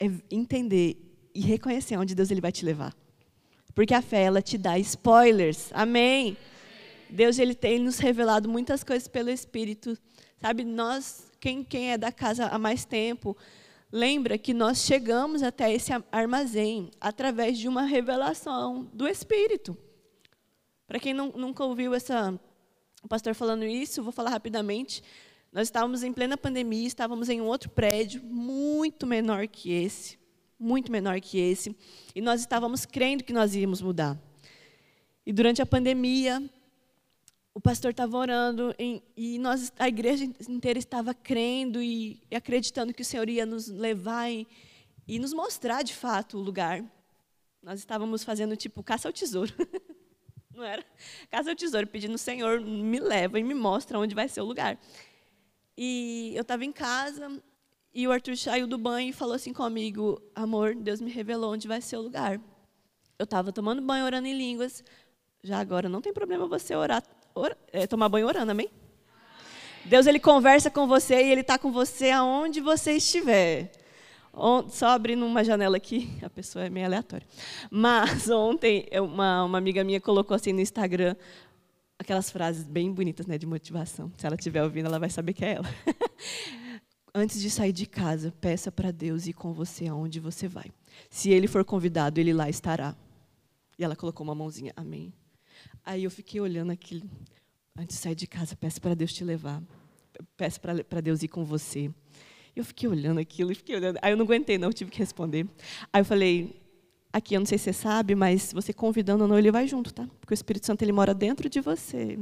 [0.00, 0.96] é entender
[1.34, 2.96] e reconhecer onde Deus ele vai te levar.
[3.74, 5.70] Porque a fé, ela te dá spoilers.
[5.74, 6.34] Amém?
[7.10, 9.98] Deus ele tem nos revelado muitas coisas pelo Espírito.
[10.40, 13.36] Sabe, nós, quem, quem é da casa há mais tempo,
[13.92, 19.76] lembra que nós chegamos até esse armazém através de uma revelação do Espírito.
[20.86, 22.40] Para quem não, nunca ouviu essa,
[23.06, 25.00] o pastor falando isso, vou falar rapidamente.
[25.52, 30.18] Nós estávamos em plena pandemia, estávamos em um outro prédio, muito menor que esse,
[30.58, 31.76] muito menor que esse,
[32.16, 34.20] e nós estávamos crendo que nós íamos mudar.
[35.24, 36.42] E durante a pandemia,
[37.54, 42.92] o pastor estava orando em, e nós, a igreja inteira estava crendo e, e acreditando
[42.92, 44.48] que o Senhor ia nos levar e,
[45.06, 46.84] e nos mostrar de fato o lugar.
[47.62, 49.54] Nós estávamos fazendo tipo caça ao tesouro.
[50.56, 50.82] Não era?
[51.30, 54.78] Caça ao tesouro, pedindo, Senhor, me leva e me mostra onde vai ser o lugar.
[55.76, 57.30] E eu estava em casa
[57.92, 61.68] e o Arthur saiu do banho e falou assim comigo: Amor, Deus me revelou onde
[61.68, 62.40] vai ser o lugar.
[63.18, 64.82] Eu estava tomando banho, orando em línguas.
[65.42, 67.02] Já agora, não tem problema você orar,
[67.34, 68.70] orar é, tomar banho orando, amém?
[69.84, 73.70] Deus ele conversa com você e ele está com você aonde você estiver.
[74.68, 77.26] Só abrindo uma janela aqui, a pessoa é meio aleatória.
[77.70, 81.16] Mas ontem, uma, uma amiga minha colocou assim no Instagram
[81.98, 84.12] aquelas frases bem bonitas né, de motivação.
[84.16, 85.66] Se ela estiver ouvindo, ela vai saber que é ela.
[87.14, 90.70] Antes de sair de casa, peça para Deus ir com você aonde você vai.
[91.08, 92.94] Se ele for convidado, ele lá estará.
[93.78, 95.14] E ela colocou uma mãozinha, amém.
[95.84, 97.08] Aí eu fiquei olhando aquilo.
[97.74, 99.62] Antes de sair de casa, peça para Deus te levar.
[100.36, 101.90] Peça para Deus ir com você.
[102.56, 103.98] Eu fiquei olhando aquilo e fiquei olhando.
[104.02, 105.46] Aí eu não aguentei, não, tive que responder.
[105.92, 106.56] Aí eu falei,
[107.16, 109.90] Aqui, eu não sei se você sabe, mas você convidando ou não, ele vai junto,
[109.90, 110.06] tá?
[110.20, 112.18] Porque o Espírito Santo ele mora dentro de você.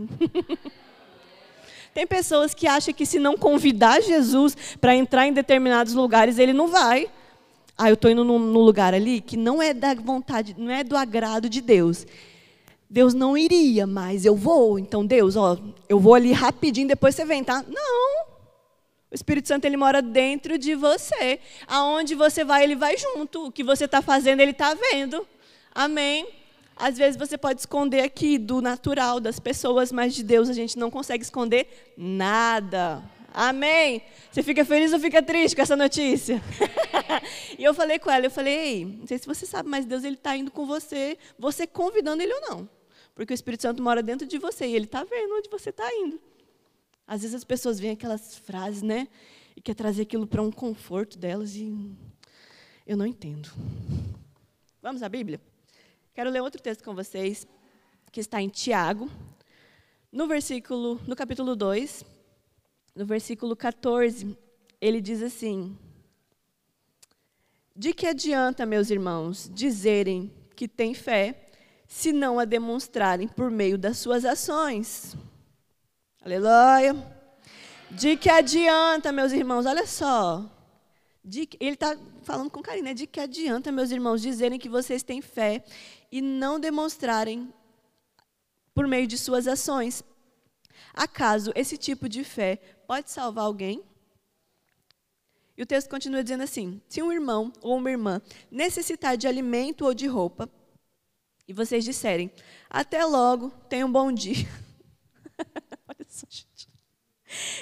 [1.93, 6.53] Tem pessoas que acham que se não convidar Jesus para entrar em determinados lugares, ele
[6.53, 7.09] não vai.
[7.77, 10.85] Ah, eu estou indo num, num, lugar ali que não é da vontade, não é
[10.85, 12.07] do agrado de Deus.
[12.89, 14.79] Deus não iria, mas eu vou.
[14.79, 15.59] Então, Deus, ó,
[15.89, 17.65] eu vou ali rapidinho, depois você vem, tá?
[17.67, 18.34] Não.
[19.15, 21.39] O Espírito Santo ele mora dentro de você.
[21.69, 23.47] Aonde você vai, ele vai junto.
[23.47, 25.25] O que você está fazendo, ele está vendo.
[25.73, 26.27] Amém.
[26.75, 30.77] Às vezes você pode esconder aqui do natural das pessoas, mas de Deus a gente
[30.77, 33.05] não consegue esconder nada.
[33.33, 34.03] Amém?
[34.33, 36.43] Você fica feliz ou fica triste com essa notícia?
[37.57, 40.03] e eu falei com ela, eu falei, Ei, não sei se você sabe, mas Deus
[40.03, 42.69] ele está indo com você, você convidando ele ou não.
[43.15, 45.89] Porque o Espírito Santo mora dentro de você e ele está vendo onde você está
[45.95, 46.19] indo.
[47.07, 49.09] Às vezes as pessoas veem aquelas frases, né?
[49.57, 51.95] E quer trazer aquilo para um conforto delas e
[52.87, 53.51] eu não entendo.
[54.83, 55.41] Vamos à Bíblia?
[56.15, 57.47] Quero ler outro texto com vocês,
[58.13, 59.11] que está em Tiago,
[60.15, 62.05] no versículo, no capítulo 2,
[62.95, 64.39] no versículo 14,
[64.81, 65.77] ele diz assim:
[67.75, 71.49] De que adianta, meus irmãos, dizerem que têm fé,
[71.89, 75.17] se não a demonstrarem por meio das suas ações?
[76.25, 76.97] Aleluia.
[77.91, 79.67] De que adianta, meus irmãos?
[79.67, 80.51] Olha só.
[81.23, 82.95] De, ele está falando com carinho, né?
[82.95, 85.63] De que adianta, meus irmãos, dizerem que vocês têm fé
[86.11, 87.53] e não demonstrarem
[88.75, 90.03] por meio de suas ações?
[90.95, 92.57] Acaso esse tipo de fé
[92.87, 93.85] pode salvar alguém?
[95.59, 99.85] E o texto continua dizendo assim: se um irmão ou uma irmã necessitar de alimento
[99.85, 100.49] ou de roupa,
[101.47, 102.33] e vocês disserem,
[102.71, 104.49] até logo, tenha um bom dia.
[106.21, 106.69] gente.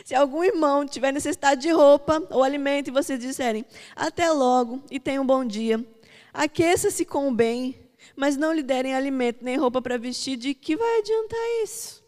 [0.04, 5.00] Se algum irmão tiver necessidade de roupa ou alimento e vocês disserem, até logo e
[5.00, 5.84] tenha um bom dia,
[6.32, 7.78] aqueça-se com o bem,
[8.16, 12.04] mas não lhe derem alimento nem roupa para vestir, de que vai adiantar isso?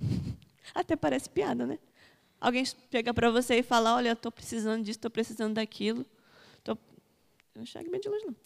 [0.74, 1.78] Até parece piada, né?
[2.40, 6.06] Alguém chega para você e fala, olha, estou precisando disso, estou precisando daquilo.
[6.62, 6.72] Tô...
[6.72, 6.78] Eu
[7.56, 8.36] não chego bem de longe, não.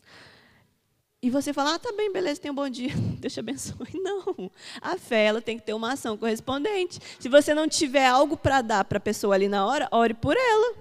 [1.24, 3.88] E você fala, ah, tá bem, beleza, tenha um bom dia, Deus te abençoe.
[3.94, 4.50] Não,
[4.80, 6.98] a fé ela tem que ter uma ação correspondente.
[7.20, 10.36] Se você não tiver algo para dar para a pessoa ali na hora, ore por
[10.36, 10.74] ela.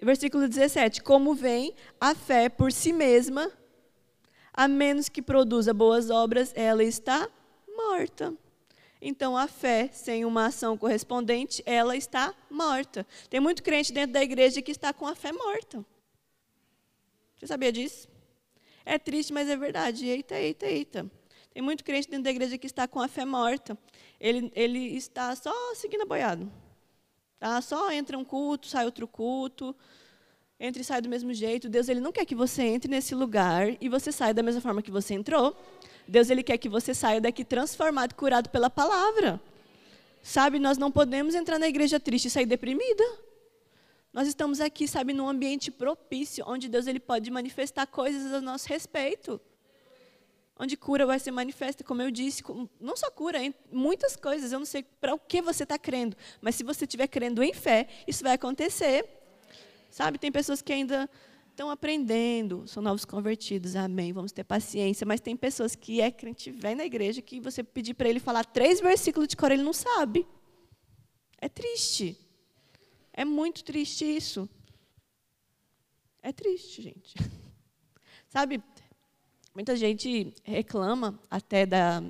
[0.00, 3.50] Versículo 17: Como vem a fé por si mesma,
[4.52, 7.28] a menos que produza boas obras, ela está
[7.76, 8.32] morta.
[9.02, 13.04] Então, a fé sem uma ação correspondente, ela está morta.
[13.28, 15.84] Tem muito crente dentro da igreja que está com a fé morta.
[17.36, 18.13] Você sabia disso?
[18.84, 20.06] É triste, mas é verdade.
[20.06, 21.10] Eita, eita, eita.
[21.52, 23.78] Tem muito crente dentro da igreja que está com a fé morta.
[24.20, 26.46] Ele, ele está só seguindo a boiada.
[27.38, 27.60] Tá?
[27.60, 29.74] Só entra um culto, sai outro culto,
[30.58, 31.68] entra e sai do mesmo jeito.
[31.68, 34.82] Deus ele não quer que você entre nesse lugar e você saia da mesma forma
[34.82, 35.56] que você entrou.
[36.06, 39.40] Deus ele quer que você saia daqui transformado, curado pela palavra.
[40.22, 43.04] Sabe, nós não podemos entrar na igreja triste e sair deprimida.
[44.14, 48.68] Nós estamos aqui, sabe, num ambiente propício, onde Deus ele pode manifestar coisas a nosso
[48.68, 49.40] respeito.
[50.56, 52.44] Onde cura vai ser manifesta, como eu disse,
[52.80, 53.40] não só cura,
[53.72, 54.52] muitas coisas.
[54.52, 57.52] Eu não sei para o que você está crendo, mas se você estiver crendo em
[57.52, 59.04] fé, isso vai acontecer.
[59.90, 61.10] Sabe, tem pessoas que ainda
[61.50, 65.04] estão aprendendo, são novos convertidos, amém, vamos ter paciência.
[65.04, 68.44] Mas tem pessoas que é crente, vem na igreja, que você pedir para ele falar
[68.44, 70.24] três versículos de cor, ele não sabe.
[71.40, 72.23] É triste.
[73.16, 74.48] É muito triste isso.
[76.20, 77.14] É triste, gente.
[78.28, 78.60] Sabe,
[79.54, 82.02] muita gente reclama até da.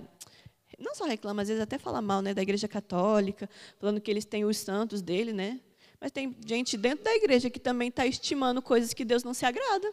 [0.79, 3.49] Não só reclama, às vezes até fala mal né, da igreja católica,
[3.79, 5.61] falando que eles têm os santos dele, né?
[6.01, 9.45] Mas tem gente dentro da igreja que também está estimando coisas que Deus não se
[9.45, 9.93] agrada.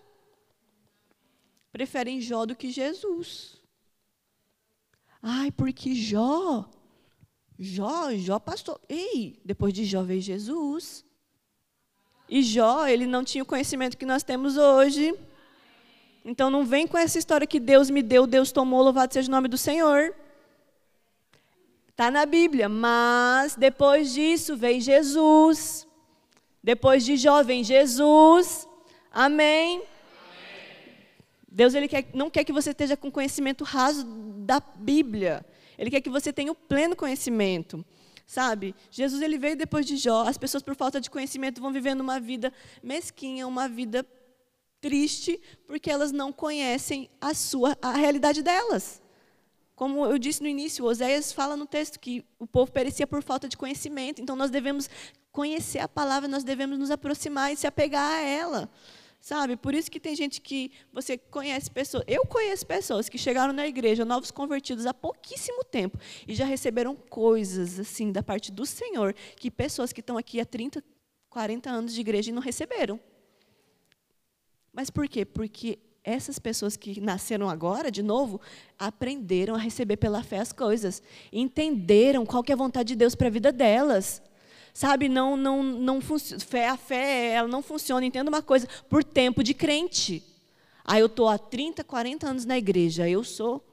[1.72, 3.62] Preferem Jó do que Jesus.
[5.22, 6.70] Ai, porque Jó
[7.64, 8.82] Jó, Jó passou.
[8.90, 11.06] Ei, depois de Jó veio Jesus.
[12.28, 15.14] E Jó, ele não tinha o conhecimento que nós temos hoje.
[16.26, 19.32] Então não vem com essa história que Deus me deu, Deus tomou, louvado seja o
[19.32, 20.16] nome do Senhor.
[21.90, 22.68] Está na Bíblia.
[22.68, 25.88] Mas depois disso veio Jesus.
[26.64, 28.68] Depois de Jó vem Jesus.
[29.12, 29.84] Amém.
[31.48, 35.46] Deus ele quer, não quer que você esteja com conhecimento raso da Bíblia.
[35.82, 37.84] Ele quer que você tenha o pleno conhecimento.
[38.28, 38.76] Sabe?
[38.92, 40.28] Jesus ele veio depois de Jó.
[40.28, 42.54] As pessoas por falta de conhecimento vão vivendo uma vida
[42.84, 44.06] mesquinha, uma vida
[44.80, 49.02] triste, porque elas não conhecem a sua a realidade delas.
[49.76, 53.50] Como eu disse no início, Oséias fala no texto que o povo perecia por falta
[53.50, 54.22] de conhecimento.
[54.22, 54.88] Então nós devemos
[55.32, 58.70] conhecer a palavra, nós devemos nos aproximar e se apegar a ela.
[59.22, 59.56] Sabe?
[59.56, 62.04] Por isso que tem gente que você conhece pessoas.
[62.08, 66.96] Eu conheço pessoas que chegaram na igreja, novos convertidos há pouquíssimo tempo e já receberam
[66.96, 70.84] coisas assim da parte do Senhor que pessoas que estão aqui há 30,
[71.30, 73.00] 40 anos de igreja e não receberam.
[74.74, 75.24] Mas por quê?
[75.24, 78.42] Porque essas pessoas que nasceram agora, de novo,
[78.80, 83.14] aprenderam a receber pela fé as coisas, entenderam qual que é a vontade de Deus
[83.14, 84.20] para a vida delas.
[84.74, 89.44] Sabe, não, não, não fé, a fé ela não funciona, entenda uma coisa, por tempo
[89.44, 90.24] de crente.
[90.86, 93.66] Aí eu estou há 30, 40 anos na igreja, eu sou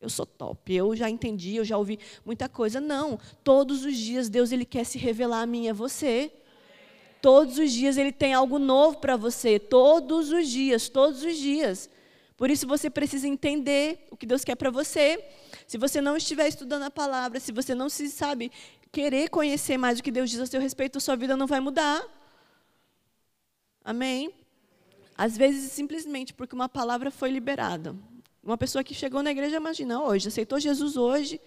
[0.00, 1.96] eu sou top, eu já entendi, eu já ouvi
[2.26, 2.80] muita coisa.
[2.80, 6.32] Não, todos os dias Deus ele quer se revelar a mim e a você.
[7.20, 11.88] Todos os dias ele tem algo novo para você, todos os dias, todos os dias.
[12.36, 15.24] Por isso você precisa entender o que Deus quer para você.
[15.68, 18.50] Se você não estiver estudando a palavra, se você não se sabe
[18.92, 22.06] querer conhecer mais o que Deus diz a seu respeito, sua vida não vai mudar.
[23.82, 24.32] Amém?
[25.16, 27.96] Às vezes, simplesmente porque uma palavra foi liberada.
[28.42, 31.40] Uma pessoa que chegou na igreja, imagina, hoje, aceitou Jesus hoje,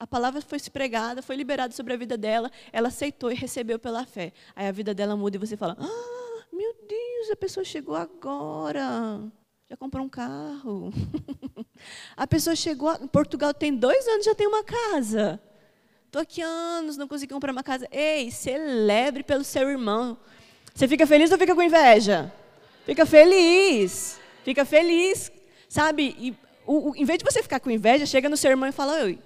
[0.00, 4.04] a palavra foi pregada, foi liberada sobre a vida dela, ela aceitou e recebeu pela
[4.04, 4.32] fé.
[4.56, 9.22] Aí a vida dela muda e você fala: Ah, meu Deus, a pessoa chegou agora.
[9.70, 10.92] Já comprou um carro.
[12.16, 12.92] a pessoa chegou.
[12.94, 15.40] Em Portugal tem dois anos, já tem uma casa.
[16.12, 17.88] Estou aqui anos, não consegui comprar uma casa.
[17.90, 20.18] Ei, celebre pelo seu irmão.
[20.74, 22.30] Você fica feliz ou fica com inveja?
[22.84, 24.20] Fica feliz.
[24.44, 25.32] Fica feliz.
[25.70, 26.14] Sabe?
[26.18, 26.36] E,
[26.66, 29.04] o, o, em vez de você ficar com inveja, chega no seu irmão e fala:
[29.04, 29.18] Oi,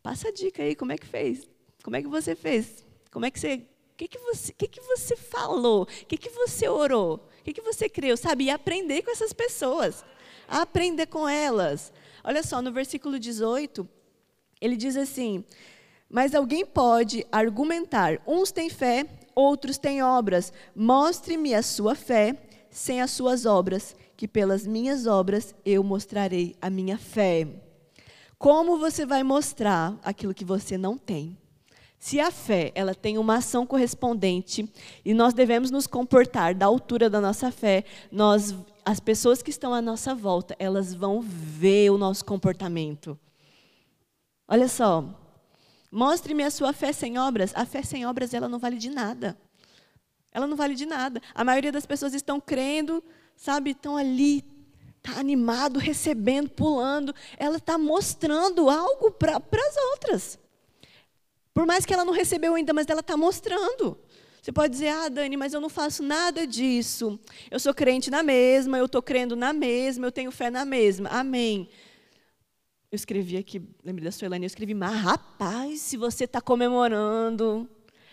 [0.00, 1.44] passa a dica aí, como é que fez?
[1.82, 2.86] Como é que você fez?
[3.10, 3.54] Como é que você.
[3.56, 5.82] O que, que, você, que, que você falou?
[5.82, 7.16] O que, que você orou?
[7.16, 8.16] O que, que você creu?
[8.16, 8.44] Sabe?
[8.44, 10.04] E aprender com essas pessoas.
[10.46, 11.92] Aprender com elas.
[12.22, 13.88] Olha só, no versículo 18,
[14.60, 15.44] ele diz assim:
[16.08, 20.52] mas alguém pode argumentar: uns têm fé, outros têm obras.
[20.74, 22.36] Mostre-me a sua fé
[22.70, 27.48] sem as suas obras, que pelas minhas obras eu mostrarei a minha fé.
[28.38, 31.36] Como você vai mostrar aquilo que você não tem?
[31.98, 34.70] Se a fé ela tem uma ação correspondente
[35.04, 38.54] e nós devemos nos comportar da altura da nossa fé, nós,
[38.84, 43.18] as pessoas que estão à nossa volta, elas vão ver o nosso comportamento.
[44.46, 45.04] Olha só,
[45.90, 47.52] Mostre-me a sua fé sem obras.
[47.54, 49.36] A fé sem obras, ela não vale de nada.
[50.32, 51.20] Ela não vale de nada.
[51.34, 53.02] A maioria das pessoas estão crendo,
[53.34, 54.44] sabe, estão ali,
[54.98, 57.14] está animado, recebendo, pulando.
[57.38, 60.38] Ela está mostrando algo para as outras.
[61.54, 63.98] Por mais que ela não recebeu ainda, mas ela está mostrando.
[64.42, 67.18] Você pode dizer, ah, Dani, mas eu não faço nada disso.
[67.50, 71.08] Eu sou crente na mesma, eu estou crendo na mesma, eu tenho fé na mesma.
[71.08, 71.68] Amém.
[72.90, 77.68] Eu escrevi aqui, lembrei da Suelane, eu escrevi, mas rapaz, se você está comemorando,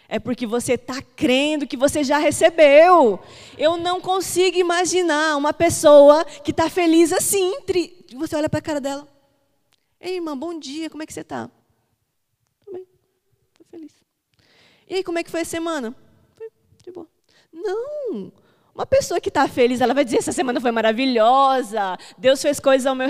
[0.08, 3.20] é porque você está crendo que você já recebeu.
[3.58, 7.54] Eu não consigo imaginar uma pessoa que está feliz assim.
[8.16, 9.08] Você olha para a cara dela.
[10.00, 11.50] Ei, irmã, bom dia, como é que você está?
[12.66, 12.88] Tudo bem,
[13.52, 13.94] estou feliz.
[14.90, 15.96] E aí, como é que foi a semana?
[16.36, 16.50] Foi
[16.84, 17.08] de boa.
[17.52, 18.34] Não,
[18.76, 22.88] uma pessoa que está feliz, ela vai dizer: essa semana foi maravilhosa, Deus fez coisas
[22.88, 23.08] ao meu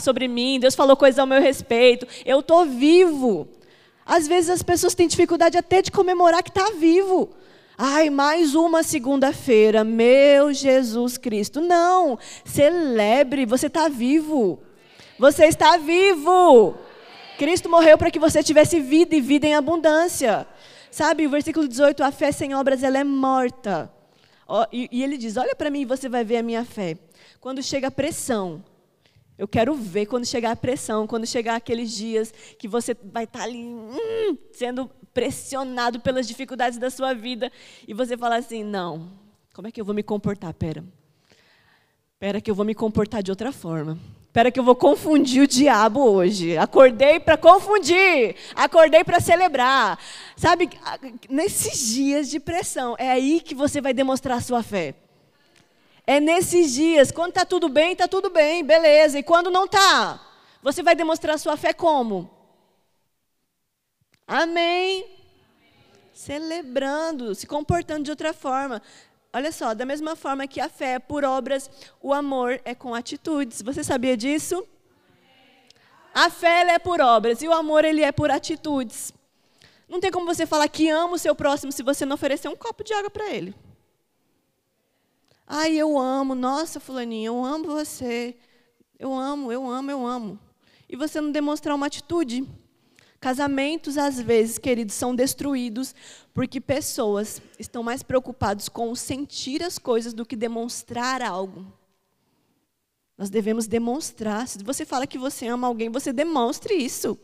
[0.00, 3.46] sobre mim, Deus falou coisas ao meu respeito, eu estou vivo.
[4.06, 7.30] Às vezes as pessoas têm dificuldade até de comemorar que está vivo.
[7.76, 11.60] Ai, mais uma segunda-feira, meu Jesus Cristo.
[11.60, 14.60] Não, celebre, você está vivo.
[15.18, 16.74] Você está vivo.
[17.38, 20.46] Cristo morreu para que você tivesse vida e vida em abundância.
[20.90, 23.90] Sabe, o versículo 18, a fé sem obras ela é morta.
[24.72, 26.96] E, e ele diz: Olha para mim e você vai ver a minha fé.
[27.40, 28.62] Quando chega a pressão,
[29.38, 33.40] eu quero ver quando chegar a pressão, quando chegar aqueles dias que você vai estar
[33.40, 37.50] tá ali hum, sendo pressionado pelas dificuldades da sua vida
[37.86, 39.10] e você falar assim: não,
[39.54, 40.52] como é que eu vou me comportar?
[40.54, 40.84] Pera,
[42.18, 43.98] pera que eu vou me comportar de outra forma.
[44.32, 46.56] Espera que eu vou confundir o diabo hoje.
[46.56, 49.98] Acordei para confundir, acordei para celebrar.
[50.34, 50.70] Sabe,
[51.28, 54.94] nesses dias de pressão, é aí que você vai demonstrar a sua fé.
[56.06, 59.18] É nesses dias, quando está tudo bem, está tudo bem, beleza.
[59.18, 60.18] E quando não está,
[60.62, 62.30] você vai demonstrar a sua fé como?
[64.26, 65.04] Amém.
[66.14, 68.80] Celebrando, se comportando de outra forma.
[69.34, 71.70] Olha só, da mesma forma que a fé é por obras,
[72.02, 73.62] o amor é com atitudes.
[73.62, 74.66] Você sabia disso?
[76.14, 79.12] A fé é por obras e o amor ele é por atitudes.
[79.88, 82.56] Não tem como você falar que ama o seu próximo se você não oferecer um
[82.56, 83.54] copo de água para ele.
[85.46, 88.36] Ai, eu amo, nossa, fulaninha, eu amo você.
[88.98, 90.38] Eu amo, eu amo, eu amo.
[90.88, 92.46] E você não demonstrar uma atitude.
[93.22, 95.94] Casamentos, às vezes, queridos, são destruídos
[96.34, 101.64] porque pessoas estão mais preocupadas com sentir as coisas do que demonstrar algo.
[103.16, 104.48] Nós devemos demonstrar.
[104.48, 107.16] Se você fala que você ama alguém, você demonstre isso.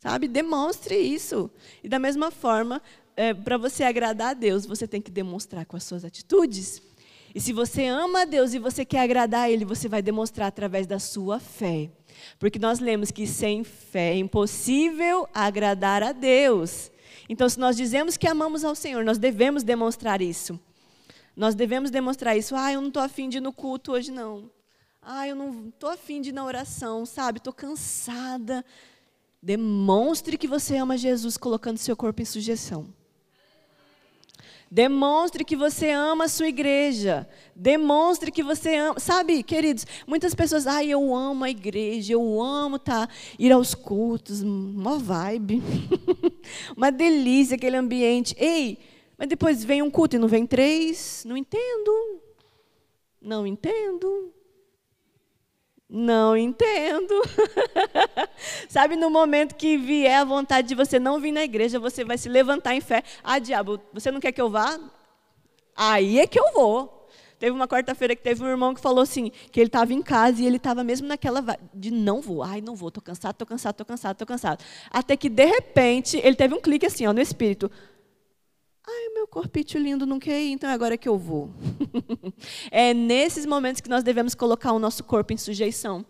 [0.00, 0.26] Sabe?
[0.26, 1.48] Demonstre isso.
[1.84, 2.82] E da mesma forma,
[3.14, 6.82] é, para você agradar a Deus, você tem que demonstrar com as suas atitudes.
[7.34, 10.48] E se você ama a Deus e você quer agradar a Ele, você vai demonstrar
[10.48, 11.90] através da sua fé.
[12.38, 16.90] Porque nós lemos que sem fé é impossível agradar a Deus.
[17.28, 20.60] Então, se nós dizemos que amamos ao Senhor, nós devemos demonstrar isso.
[21.34, 22.54] Nós devemos demonstrar isso.
[22.54, 24.50] Ah, eu não estou afim de ir no culto hoje, não.
[25.00, 27.38] Ah, eu não estou afim de ir na oração, sabe?
[27.38, 28.64] Estou cansada.
[29.42, 32.86] Demonstre que você ama Jesus colocando seu corpo em sujeição.
[34.74, 37.28] Demonstre que você ama a sua igreja.
[37.54, 38.98] Demonstre que você ama.
[38.98, 43.06] Sabe, queridos, muitas pessoas, ai, ah, eu amo a igreja, eu amo tá,
[43.38, 45.62] ir aos cultos, uma vibe.
[46.74, 48.34] uma delícia aquele ambiente.
[48.38, 48.78] Ei,
[49.18, 51.22] mas depois vem um culto e não vem três?
[51.26, 52.22] Não entendo.
[53.20, 54.32] Não entendo.
[55.94, 57.12] Não entendo.
[58.66, 62.16] Sabe, no momento que vier a vontade de você não vir na igreja, você vai
[62.16, 63.02] se levantar em fé.
[63.22, 64.80] Ah, diabo, você não quer que eu vá?
[65.76, 67.06] Aí é que eu vou.
[67.38, 70.40] Teve uma quarta-feira que teve um irmão que falou assim, que ele estava em casa
[70.40, 73.72] e ele estava mesmo naquela de não vou, ai não vou, estou cansado, estou cansado,
[73.72, 74.64] estou cansado, estou cansado.
[74.90, 77.70] Até que de repente ele teve um clique assim, ó, no espírito.
[78.84, 81.50] Ai, meu corpite lindo não quer ir, então é agora que eu vou.
[82.70, 86.04] é nesses momentos que nós devemos colocar o nosso corpo em sujeição.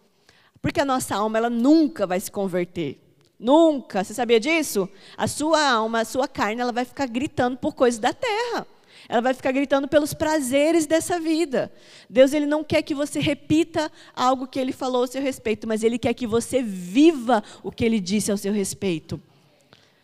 [0.61, 2.99] Porque a nossa alma, ela nunca vai se converter.
[3.39, 4.03] Nunca.
[4.03, 4.89] Você sabia disso?
[5.17, 8.67] A sua alma, a sua carne, ela vai ficar gritando por coisas da terra.
[9.09, 11.71] Ela vai ficar gritando pelos prazeres dessa vida.
[12.09, 15.83] Deus ele não quer que você repita algo que ele falou ao seu respeito, mas
[15.83, 19.21] ele quer que você viva o que ele disse ao seu respeito.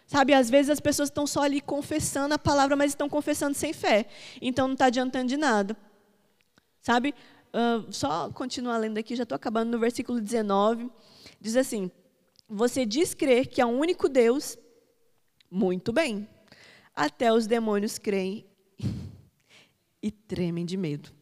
[0.08, 3.74] Sabe, às vezes as pessoas estão só ali confessando a palavra, mas estão confessando sem
[3.74, 4.06] fé.
[4.40, 5.76] Então não está adiantando de nada.
[6.80, 7.14] Sabe,
[7.52, 10.90] uh, só continuar lendo aqui, já estou acabando no versículo 19.
[11.38, 11.90] Diz assim:
[12.48, 14.56] Você diz crer que há um único Deus?
[15.50, 16.26] Muito bem.
[16.96, 18.46] Até os demônios creem
[20.02, 21.12] e tremem de medo.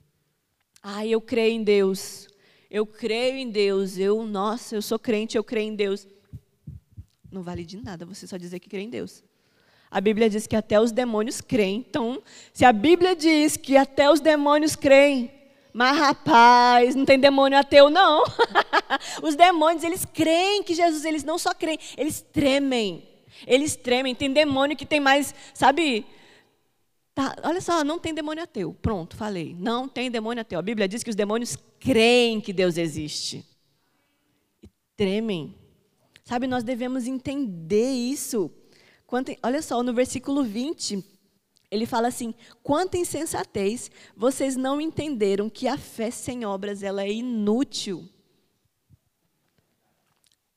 [0.81, 2.29] Ah, eu creio em Deus.
[2.71, 3.99] Eu creio em Deus.
[3.99, 6.07] Eu, nossa, eu sou crente, eu creio em Deus.
[7.37, 9.23] Não vale de nada você só dizer que crê em Deus.
[9.91, 11.85] A Bíblia diz que até os demônios creem.
[11.87, 15.31] Então, se a Bíblia diz que até os demônios creem,
[15.71, 18.25] mas rapaz, não tem demônio ateu não.
[19.23, 23.07] os demônios, eles creem que Jesus, eles não só creem, eles tremem.
[23.47, 24.15] Eles tremem.
[24.15, 26.07] Tem demônio que tem mais, sabe,
[27.15, 28.75] Tá, olha só, não tem demônio ateu.
[28.81, 29.55] Pronto, falei.
[29.59, 30.59] Não tem demônio ateu.
[30.59, 33.45] A Bíblia diz que os demônios creem que Deus existe.
[34.63, 35.66] E tremem.
[36.27, 38.51] Sabe, nós devemos entender isso.
[39.07, 41.03] Quanto, olha só, no versículo 20,
[41.71, 47.13] ele fala assim: quanta insensatez, vocês não entenderam que a fé sem obras ela é
[47.13, 48.09] inútil.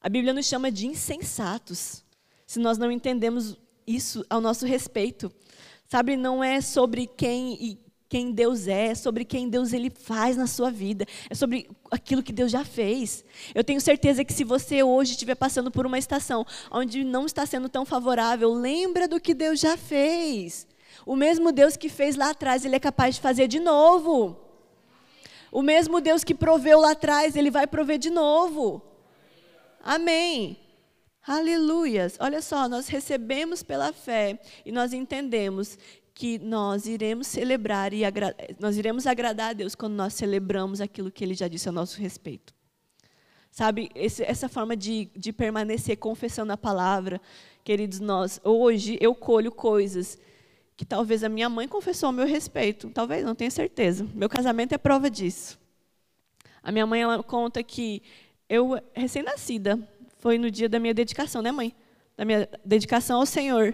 [0.01, 2.03] A Bíblia nos chama de insensatos,
[2.47, 3.55] se nós não entendemos
[3.86, 5.32] isso ao nosso respeito.
[5.86, 7.80] Sabe, não é sobre quem
[8.10, 12.24] quem Deus é, é sobre quem Deus ele faz na sua vida, é sobre aquilo
[12.24, 13.24] que Deus já fez.
[13.53, 17.45] Eu tenho certeza que se você hoje estiver passando por uma estação onde não está
[17.45, 20.68] sendo tão favorável, lembra do que Deus já fez.
[21.05, 24.38] O mesmo Deus que fez lá atrás, ele é capaz de fazer de novo.
[25.51, 28.82] O mesmo Deus que proveu lá atrás, ele vai prover de novo.
[29.84, 30.57] Amém.
[31.26, 32.18] Aleluias.
[32.20, 35.78] Olha só, nós recebemos pela fé e nós entendemos
[36.20, 38.01] que nós iremos celebrar e
[38.59, 41.97] nós iremos agradar a Deus quando nós celebramos aquilo que Ele já disse a nosso
[41.97, 42.53] respeito.
[43.49, 47.22] Sabe, esse, essa forma de, de permanecer confessando a palavra,
[47.63, 50.20] queridos, nós, hoje eu colho coisas
[50.76, 54.05] que talvez a minha mãe confessou ao meu respeito, talvez, não tenho certeza.
[54.13, 55.57] Meu casamento é prova disso.
[56.61, 58.03] A minha mãe ela conta que
[58.49, 59.80] eu, recém-nascida,
[60.17, 61.74] foi no dia da minha dedicação, né, mãe?
[62.17, 63.74] Da minha dedicação ao Senhor.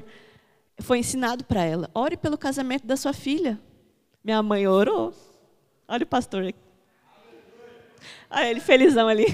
[0.80, 3.60] Foi ensinado para ela: ore pelo casamento da sua filha.
[4.24, 5.14] Minha mãe orou.
[5.88, 6.60] Olha o pastor aqui.
[8.30, 9.26] Olha ele felizão ali.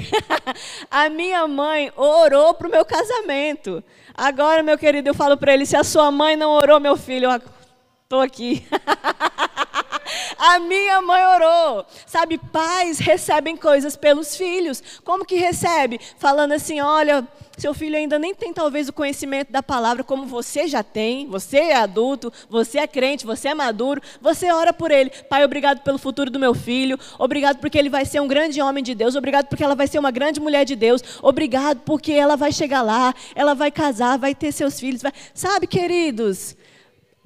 [0.92, 3.84] a minha mãe orou para o meu casamento.
[4.14, 7.30] Agora, meu querido, eu falo para ele: se a sua mãe não orou, meu filho,
[8.04, 8.66] estou aqui.
[10.38, 11.86] A minha mãe orou.
[12.06, 14.82] Sabe, pais recebem coisas pelos filhos.
[15.04, 16.00] Como que recebe?
[16.18, 20.68] Falando assim: olha, seu filho ainda nem tem talvez o conhecimento da palavra como você
[20.68, 21.28] já tem.
[21.28, 24.02] Você é adulto, você é crente, você é maduro.
[24.20, 25.12] Você ora por ele.
[25.30, 26.98] Pai, obrigado pelo futuro do meu filho.
[27.20, 29.16] Obrigado porque ele vai ser um grande homem de Deus.
[29.16, 31.04] Obrigado porque ela vai ser uma grande mulher de Deus.
[31.22, 35.02] Obrigado porque ela vai chegar lá, ela vai casar, vai ter seus filhos.
[35.02, 35.12] Vai...
[35.34, 36.56] Sabe, queridos?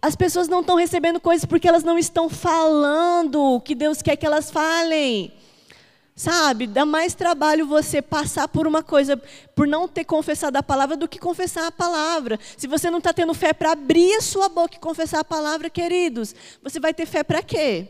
[0.06, 4.16] As pessoas não estão recebendo coisas porque elas não estão falando o que Deus quer
[4.16, 5.34] que elas falem.
[6.16, 9.18] Sabe, dá mais trabalho você passar por uma coisa,
[9.56, 12.40] por não ter confessado a palavra, do que confessar a palavra.
[12.56, 15.72] Se você não está tendo fé para abrir a sua boca e confessar a palavra,
[15.72, 17.88] queridos, você vai ter fé para quê?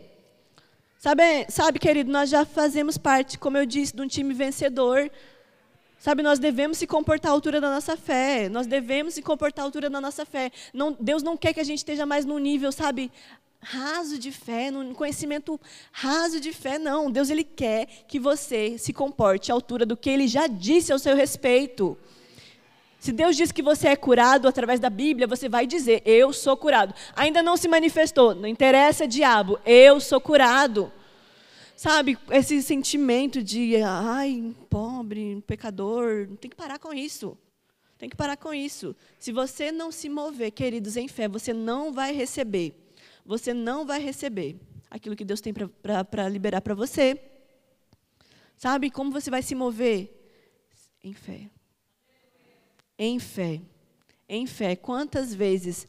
[0.97, 5.11] Sabe, sabe, querido, nós já fazemos parte, como eu disse, de um time vencedor.
[6.05, 8.47] Sabe, nós devemos se comportar à altura da nossa fé.
[8.47, 10.51] Nós devemos se comportar à altura da nossa fé.
[10.71, 13.11] Não, Deus não quer que a gente esteja mais num nível, sabe,
[13.59, 15.59] raso de fé, num conhecimento
[15.91, 17.09] raso de fé, não.
[17.09, 20.99] Deus ele quer que você se comporte à altura do que ele já disse ao
[20.99, 21.97] seu respeito.
[22.99, 26.55] Se Deus diz que você é curado através da Bíblia, você vai dizer: Eu sou
[26.55, 26.93] curado.
[27.15, 30.93] Ainda não se manifestou, não interessa, diabo, eu sou curado.
[31.75, 37.37] Sabe, esse sentimento de, ai, pobre, pecador, tem que parar com isso.
[37.97, 38.95] Tem que parar com isso.
[39.19, 42.73] Se você não se mover, queridos, em fé, você não vai receber.
[43.25, 44.57] Você não vai receber
[44.89, 47.19] aquilo que Deus tem para liberar para você.
[48.57, 50.11] Sabe como você vai se mover?
[51.03, 51.49] Em fé.
[52.97, 53.61] Em fé.
[54.29, 54.75] Em fé.
[54.75, 55.87] Quantas vezes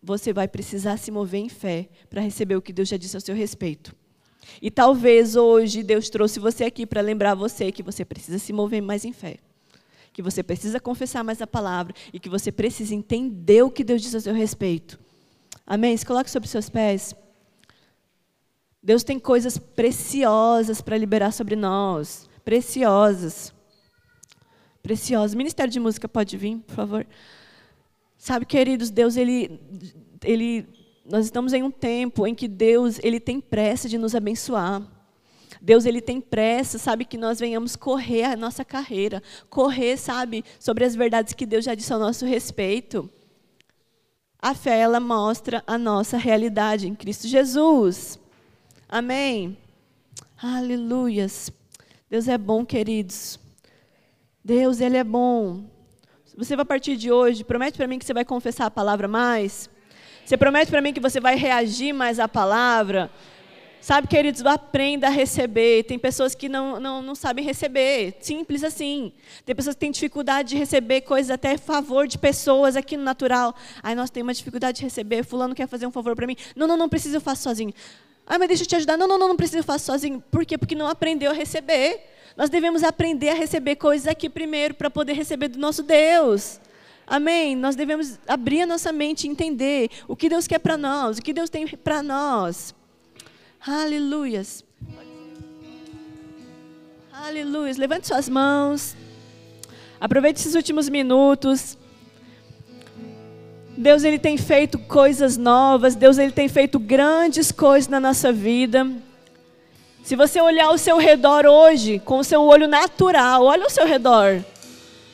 [0.00, 3.20] você vai precisar se mover em fé para receber o que Deus já disse ao
[3.20, 3.94] seu respeito?
[4.60, 8.82] E talvez hoje Deus trouxe você aqui para lembrar você que você precisa se mover
[8.82, 9.38] mais em fé.
[10.12, 14.02] Que você precisa confessar mais a palavra e que você precisa entender o que Deus
[14.02, 14.98] diz a seu respeito.
[15.66, 15.96] Amém?
[15.96, 17.14] Se coloque sobre seus pés.
[18.82, 22.28] Deus tem coisas preciosas para liberar sobre nós.
[22.44, 23.52] Preciosas.
[24.82, 25.34] Preciosas.
[25.34, 27.06] Ministério de Música pode vir, por favor.
[28.16, 29.60] Sabe, queridos, Deus, Ele,
[30.24, 30.66] ele
[31.08, 34.82] nós estamos em um tempo em que Deus ele tem pressa de nos abençoar.
[35.60, 40.84] Deus ele tem pressa, sabe, que nós venhamos correr a nossa carreira, correr, sabe, sobre
[40.84, 43.10] as verdades que Deus já disse ao nosso respeito.
[44.38, 48.20] A fé ela mostra a nossa realidade em Cristo Jesus.
[48.88, 49.56] Amém.
[50.40, 51.50] Aleluias.
[52.08, 53.40] Deus é bom, queridos.
[54.44, 55.64] Deus ele é bom.
[56.36, 59.68] Você vai partir de hoje, promete para mim que você vai confessar a palavra mais.
[60.28, 63.10] Você promete para mim que você vai reagir mais à palavra?
[63.80, 65.84] Sabe, queridos, aprenda a receber.
[65.84, 69.10] Tem pessoas que não, não, não sabem receber, simples assim.
[69.46, 73.56] Tem pessoas que têm dificuldade de receber coisas até favor de pessoas aqui no natural.
[73.82, 76.36] Aí nós temos uma dificuldade de receber, fulano quer fazer um favor para mim.
[76.54, 77.72] Não, não, não preciso, eu faço sozinho.
[78.26, 78.98] Ah, mas deixa eu te ajudar.
[78.98, 80.22] Não, não, não, não preciso, eu faço sozinho.
[80.30, 80.58] Por quê?
[80.58, 82.04] Porque não aprendeu a receber.
[82.36, 86.60] Nós devemos aprender a receber coisas aqui primeiro para poder receber do nosso Deus.
[87.08, 87.56] Amém?
[87.56, 91.22] Nós devemos abrir a nossa mente e entender o que Deus quer para nós, o
[91.22, 92.74] que Deus tem para nós.
[93.66, 94.62] Aleluias.
[97.10, 97.78] Aleluias.
[97.78, 98.94] Levante suas mãos.
[99.98, 101.78] Aproveite esses últimos minutos.
[103.76, 108.86] Deus ele tem feito coisas novas, Deus ele tem feito grandes coisas na nossa vida.
[110.02, 113.86] Se você olhar ao seu redor hoje, com o seu olho natural, olha ao seu
[113.86, 114.44] redor.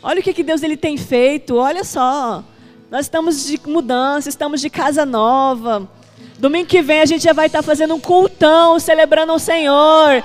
[0.07, 2.45] Olha o que, que Deus ele tem feito, olha só.
[2.91, 5.89] Nós estamos de mudança, estamos de casa nova.
[6.39, 10.23] Domingo que vem a gente já vai estar fazendo um cultão, celebrando o Senhor.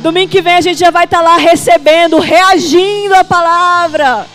[0.00, 4.26] Domingo que vem a gente já vai estar lá recebendo, reagindo à palavra.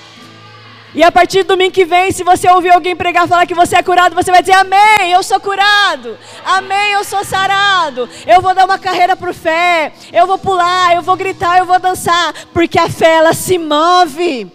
[0.98, 3.76] E a partir do domingo que vem, se você ouvir alguém pregar falar que você
[3.76, 6.18] é curado, você vai dizer: Amém, eu sou curado.
[6.44, 8.10] Amém, eu sou sarado.
[8.26, 9.94] Eu vou dar uma carreira por fé.
[10.12, 12.34] Eu vou pular, eu vou gritar, eu vou dançar.
[12.52, 14.52] Porque a fé, ela se move.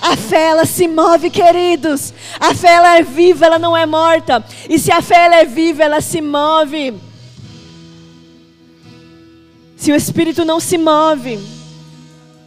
[0.00, 2.14] A fé, ela se move, queridos.
[2.38, 4.44] A fé, ela é viva, ela não é morta.
[4.70, 6.94] E se a fé, ela é viva, ela se move.
[9.76, 11.40] Se o Espírito não se move,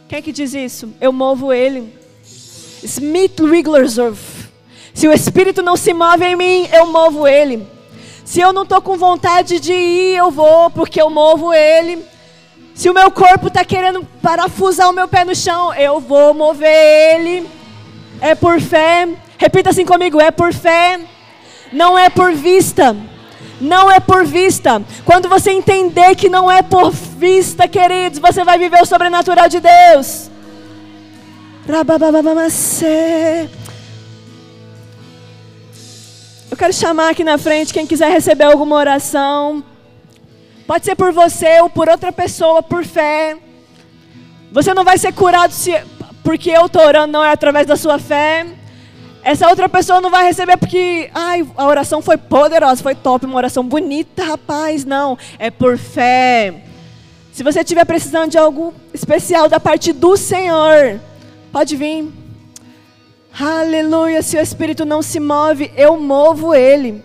[0.08, 0.94] quem é que diz isso?
[0.98, 2.05] Eu movo ele.
[2.86, 4.46] Smith Wigglesworth.
[4.94, 7.66] Se o Espírito não se move em mim, eu movo ele.
[8.24, 12.04] Se eu não estou com vontade de ir, eu vou, porque eu movo ele.
[12.74, 16.68] Se o meu corpo está querendo parafusar o meu pé no chão, eu vou mover
[16.68, 17.48] ele.
[18.20, 19.08] É por fé.
[19.38, 21.00] Repita assim comigo: é por fé.
[21.72, 22.96] Não é por vista.
[23.60, 24.82] Não é por vista.
[25.04, 29.60] Quando você entender que não é por vista, queridos, você vai viver o sobrenatural de
[29.60, 30.30] Deus.
[36.48, 39.64] Eu quero chamar aqui na frente quem quiser receber alguma oração.
[40.64, 43.36] Pode ser por você ou por outra pessoa, por fé.
[44.52, 45.72] Você não vai ser curado se,
[46.22, 48.46] porque eu estou orando, não é através da sua fé.
[49.24, 53.36] Essa outra pessoa não vai receber porque, ai, a oração foi poderosa, foi top, uma
[53.36, 54.84] oração bonita, rapaz.
[54.84, 56.62] Não, é por fé.
[57.32, 61.00] Se você estiver precisando de algo especial da parte do Senhor,
[61.56, 62.12] Pode vir.
[63.40, 64.20] Aleluia.
[64.20, 67.02] Se o Espírito não se move, eu movo ele.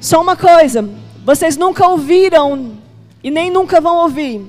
[0.00, 0.88] Só uma coisa:
[1.24, 2.76] vocês nunca ouviram
[3.24, 4.46] e nem nunca vão ouvir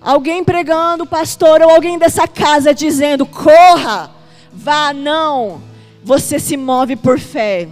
[0.00, 4.10] alguém pregando, pastor ou alguém dessa casa dizendo: corra,
[4.50, 5.60] vá, não.
[6.02, 7.68] Você se move por fé.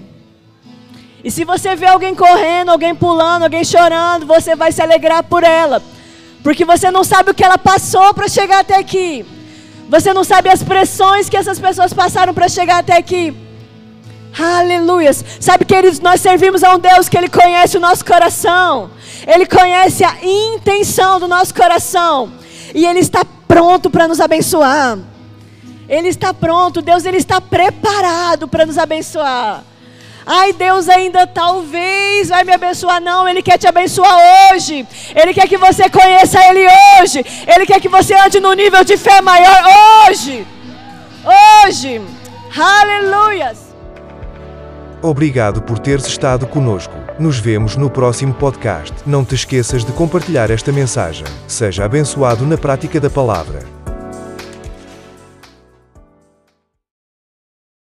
[1.24, 5.42] E se você vê alguém correndo, alguém pulando, alguém chorando, você vai se alegrar por
[5.42, 5.82] ela.
[6.42, 9.24] Porque você não sabe o que ela passou para chegar até aqui.
[9.88, 13.34] Você não sabe as pressões que essas pessoas passaram para chegar até aqui.
[14.38, 15.24] Aleluias.
[15.40, 18.90] Sabe, queridos, nós servimos a um Deus que Ele conhece o nosso coração.
[19.26, 22.32] Ele conhece a intenção do nosso coração.
[22.74, 24.98] E Ele está pronto para nos abençoar.
[25.88, 29.62] Ele está pronto, Deus ele está preparado para nos abençoar.
[30.26, 33.00] Ai, Deus ainda talvez vai me abençoar.
[33.00, 34.16] Não, Ele quer te abençoar
[34.52, 34.86] hoje.
[35.14, 36.66] Ele quer que você conheça Ele
[37.00, 37.24] hoje.
[37.46, 39.62] Ele quer que você ande no nível de fé maior
[40.08, 40.46] hoje.
[41.66, 42.00] Hoje.
[42.56, 43.74] Aleluias.
[45.02, 46.94] Obrigado por teres estado conosco.
[47.18, 48.94] Nos vemos no próximo podcast.
[49.04, 51.26] Não te esqueças de compartilhar esta mensagem.
[51.46, 53.73] Seja abençoado na prática da palavra.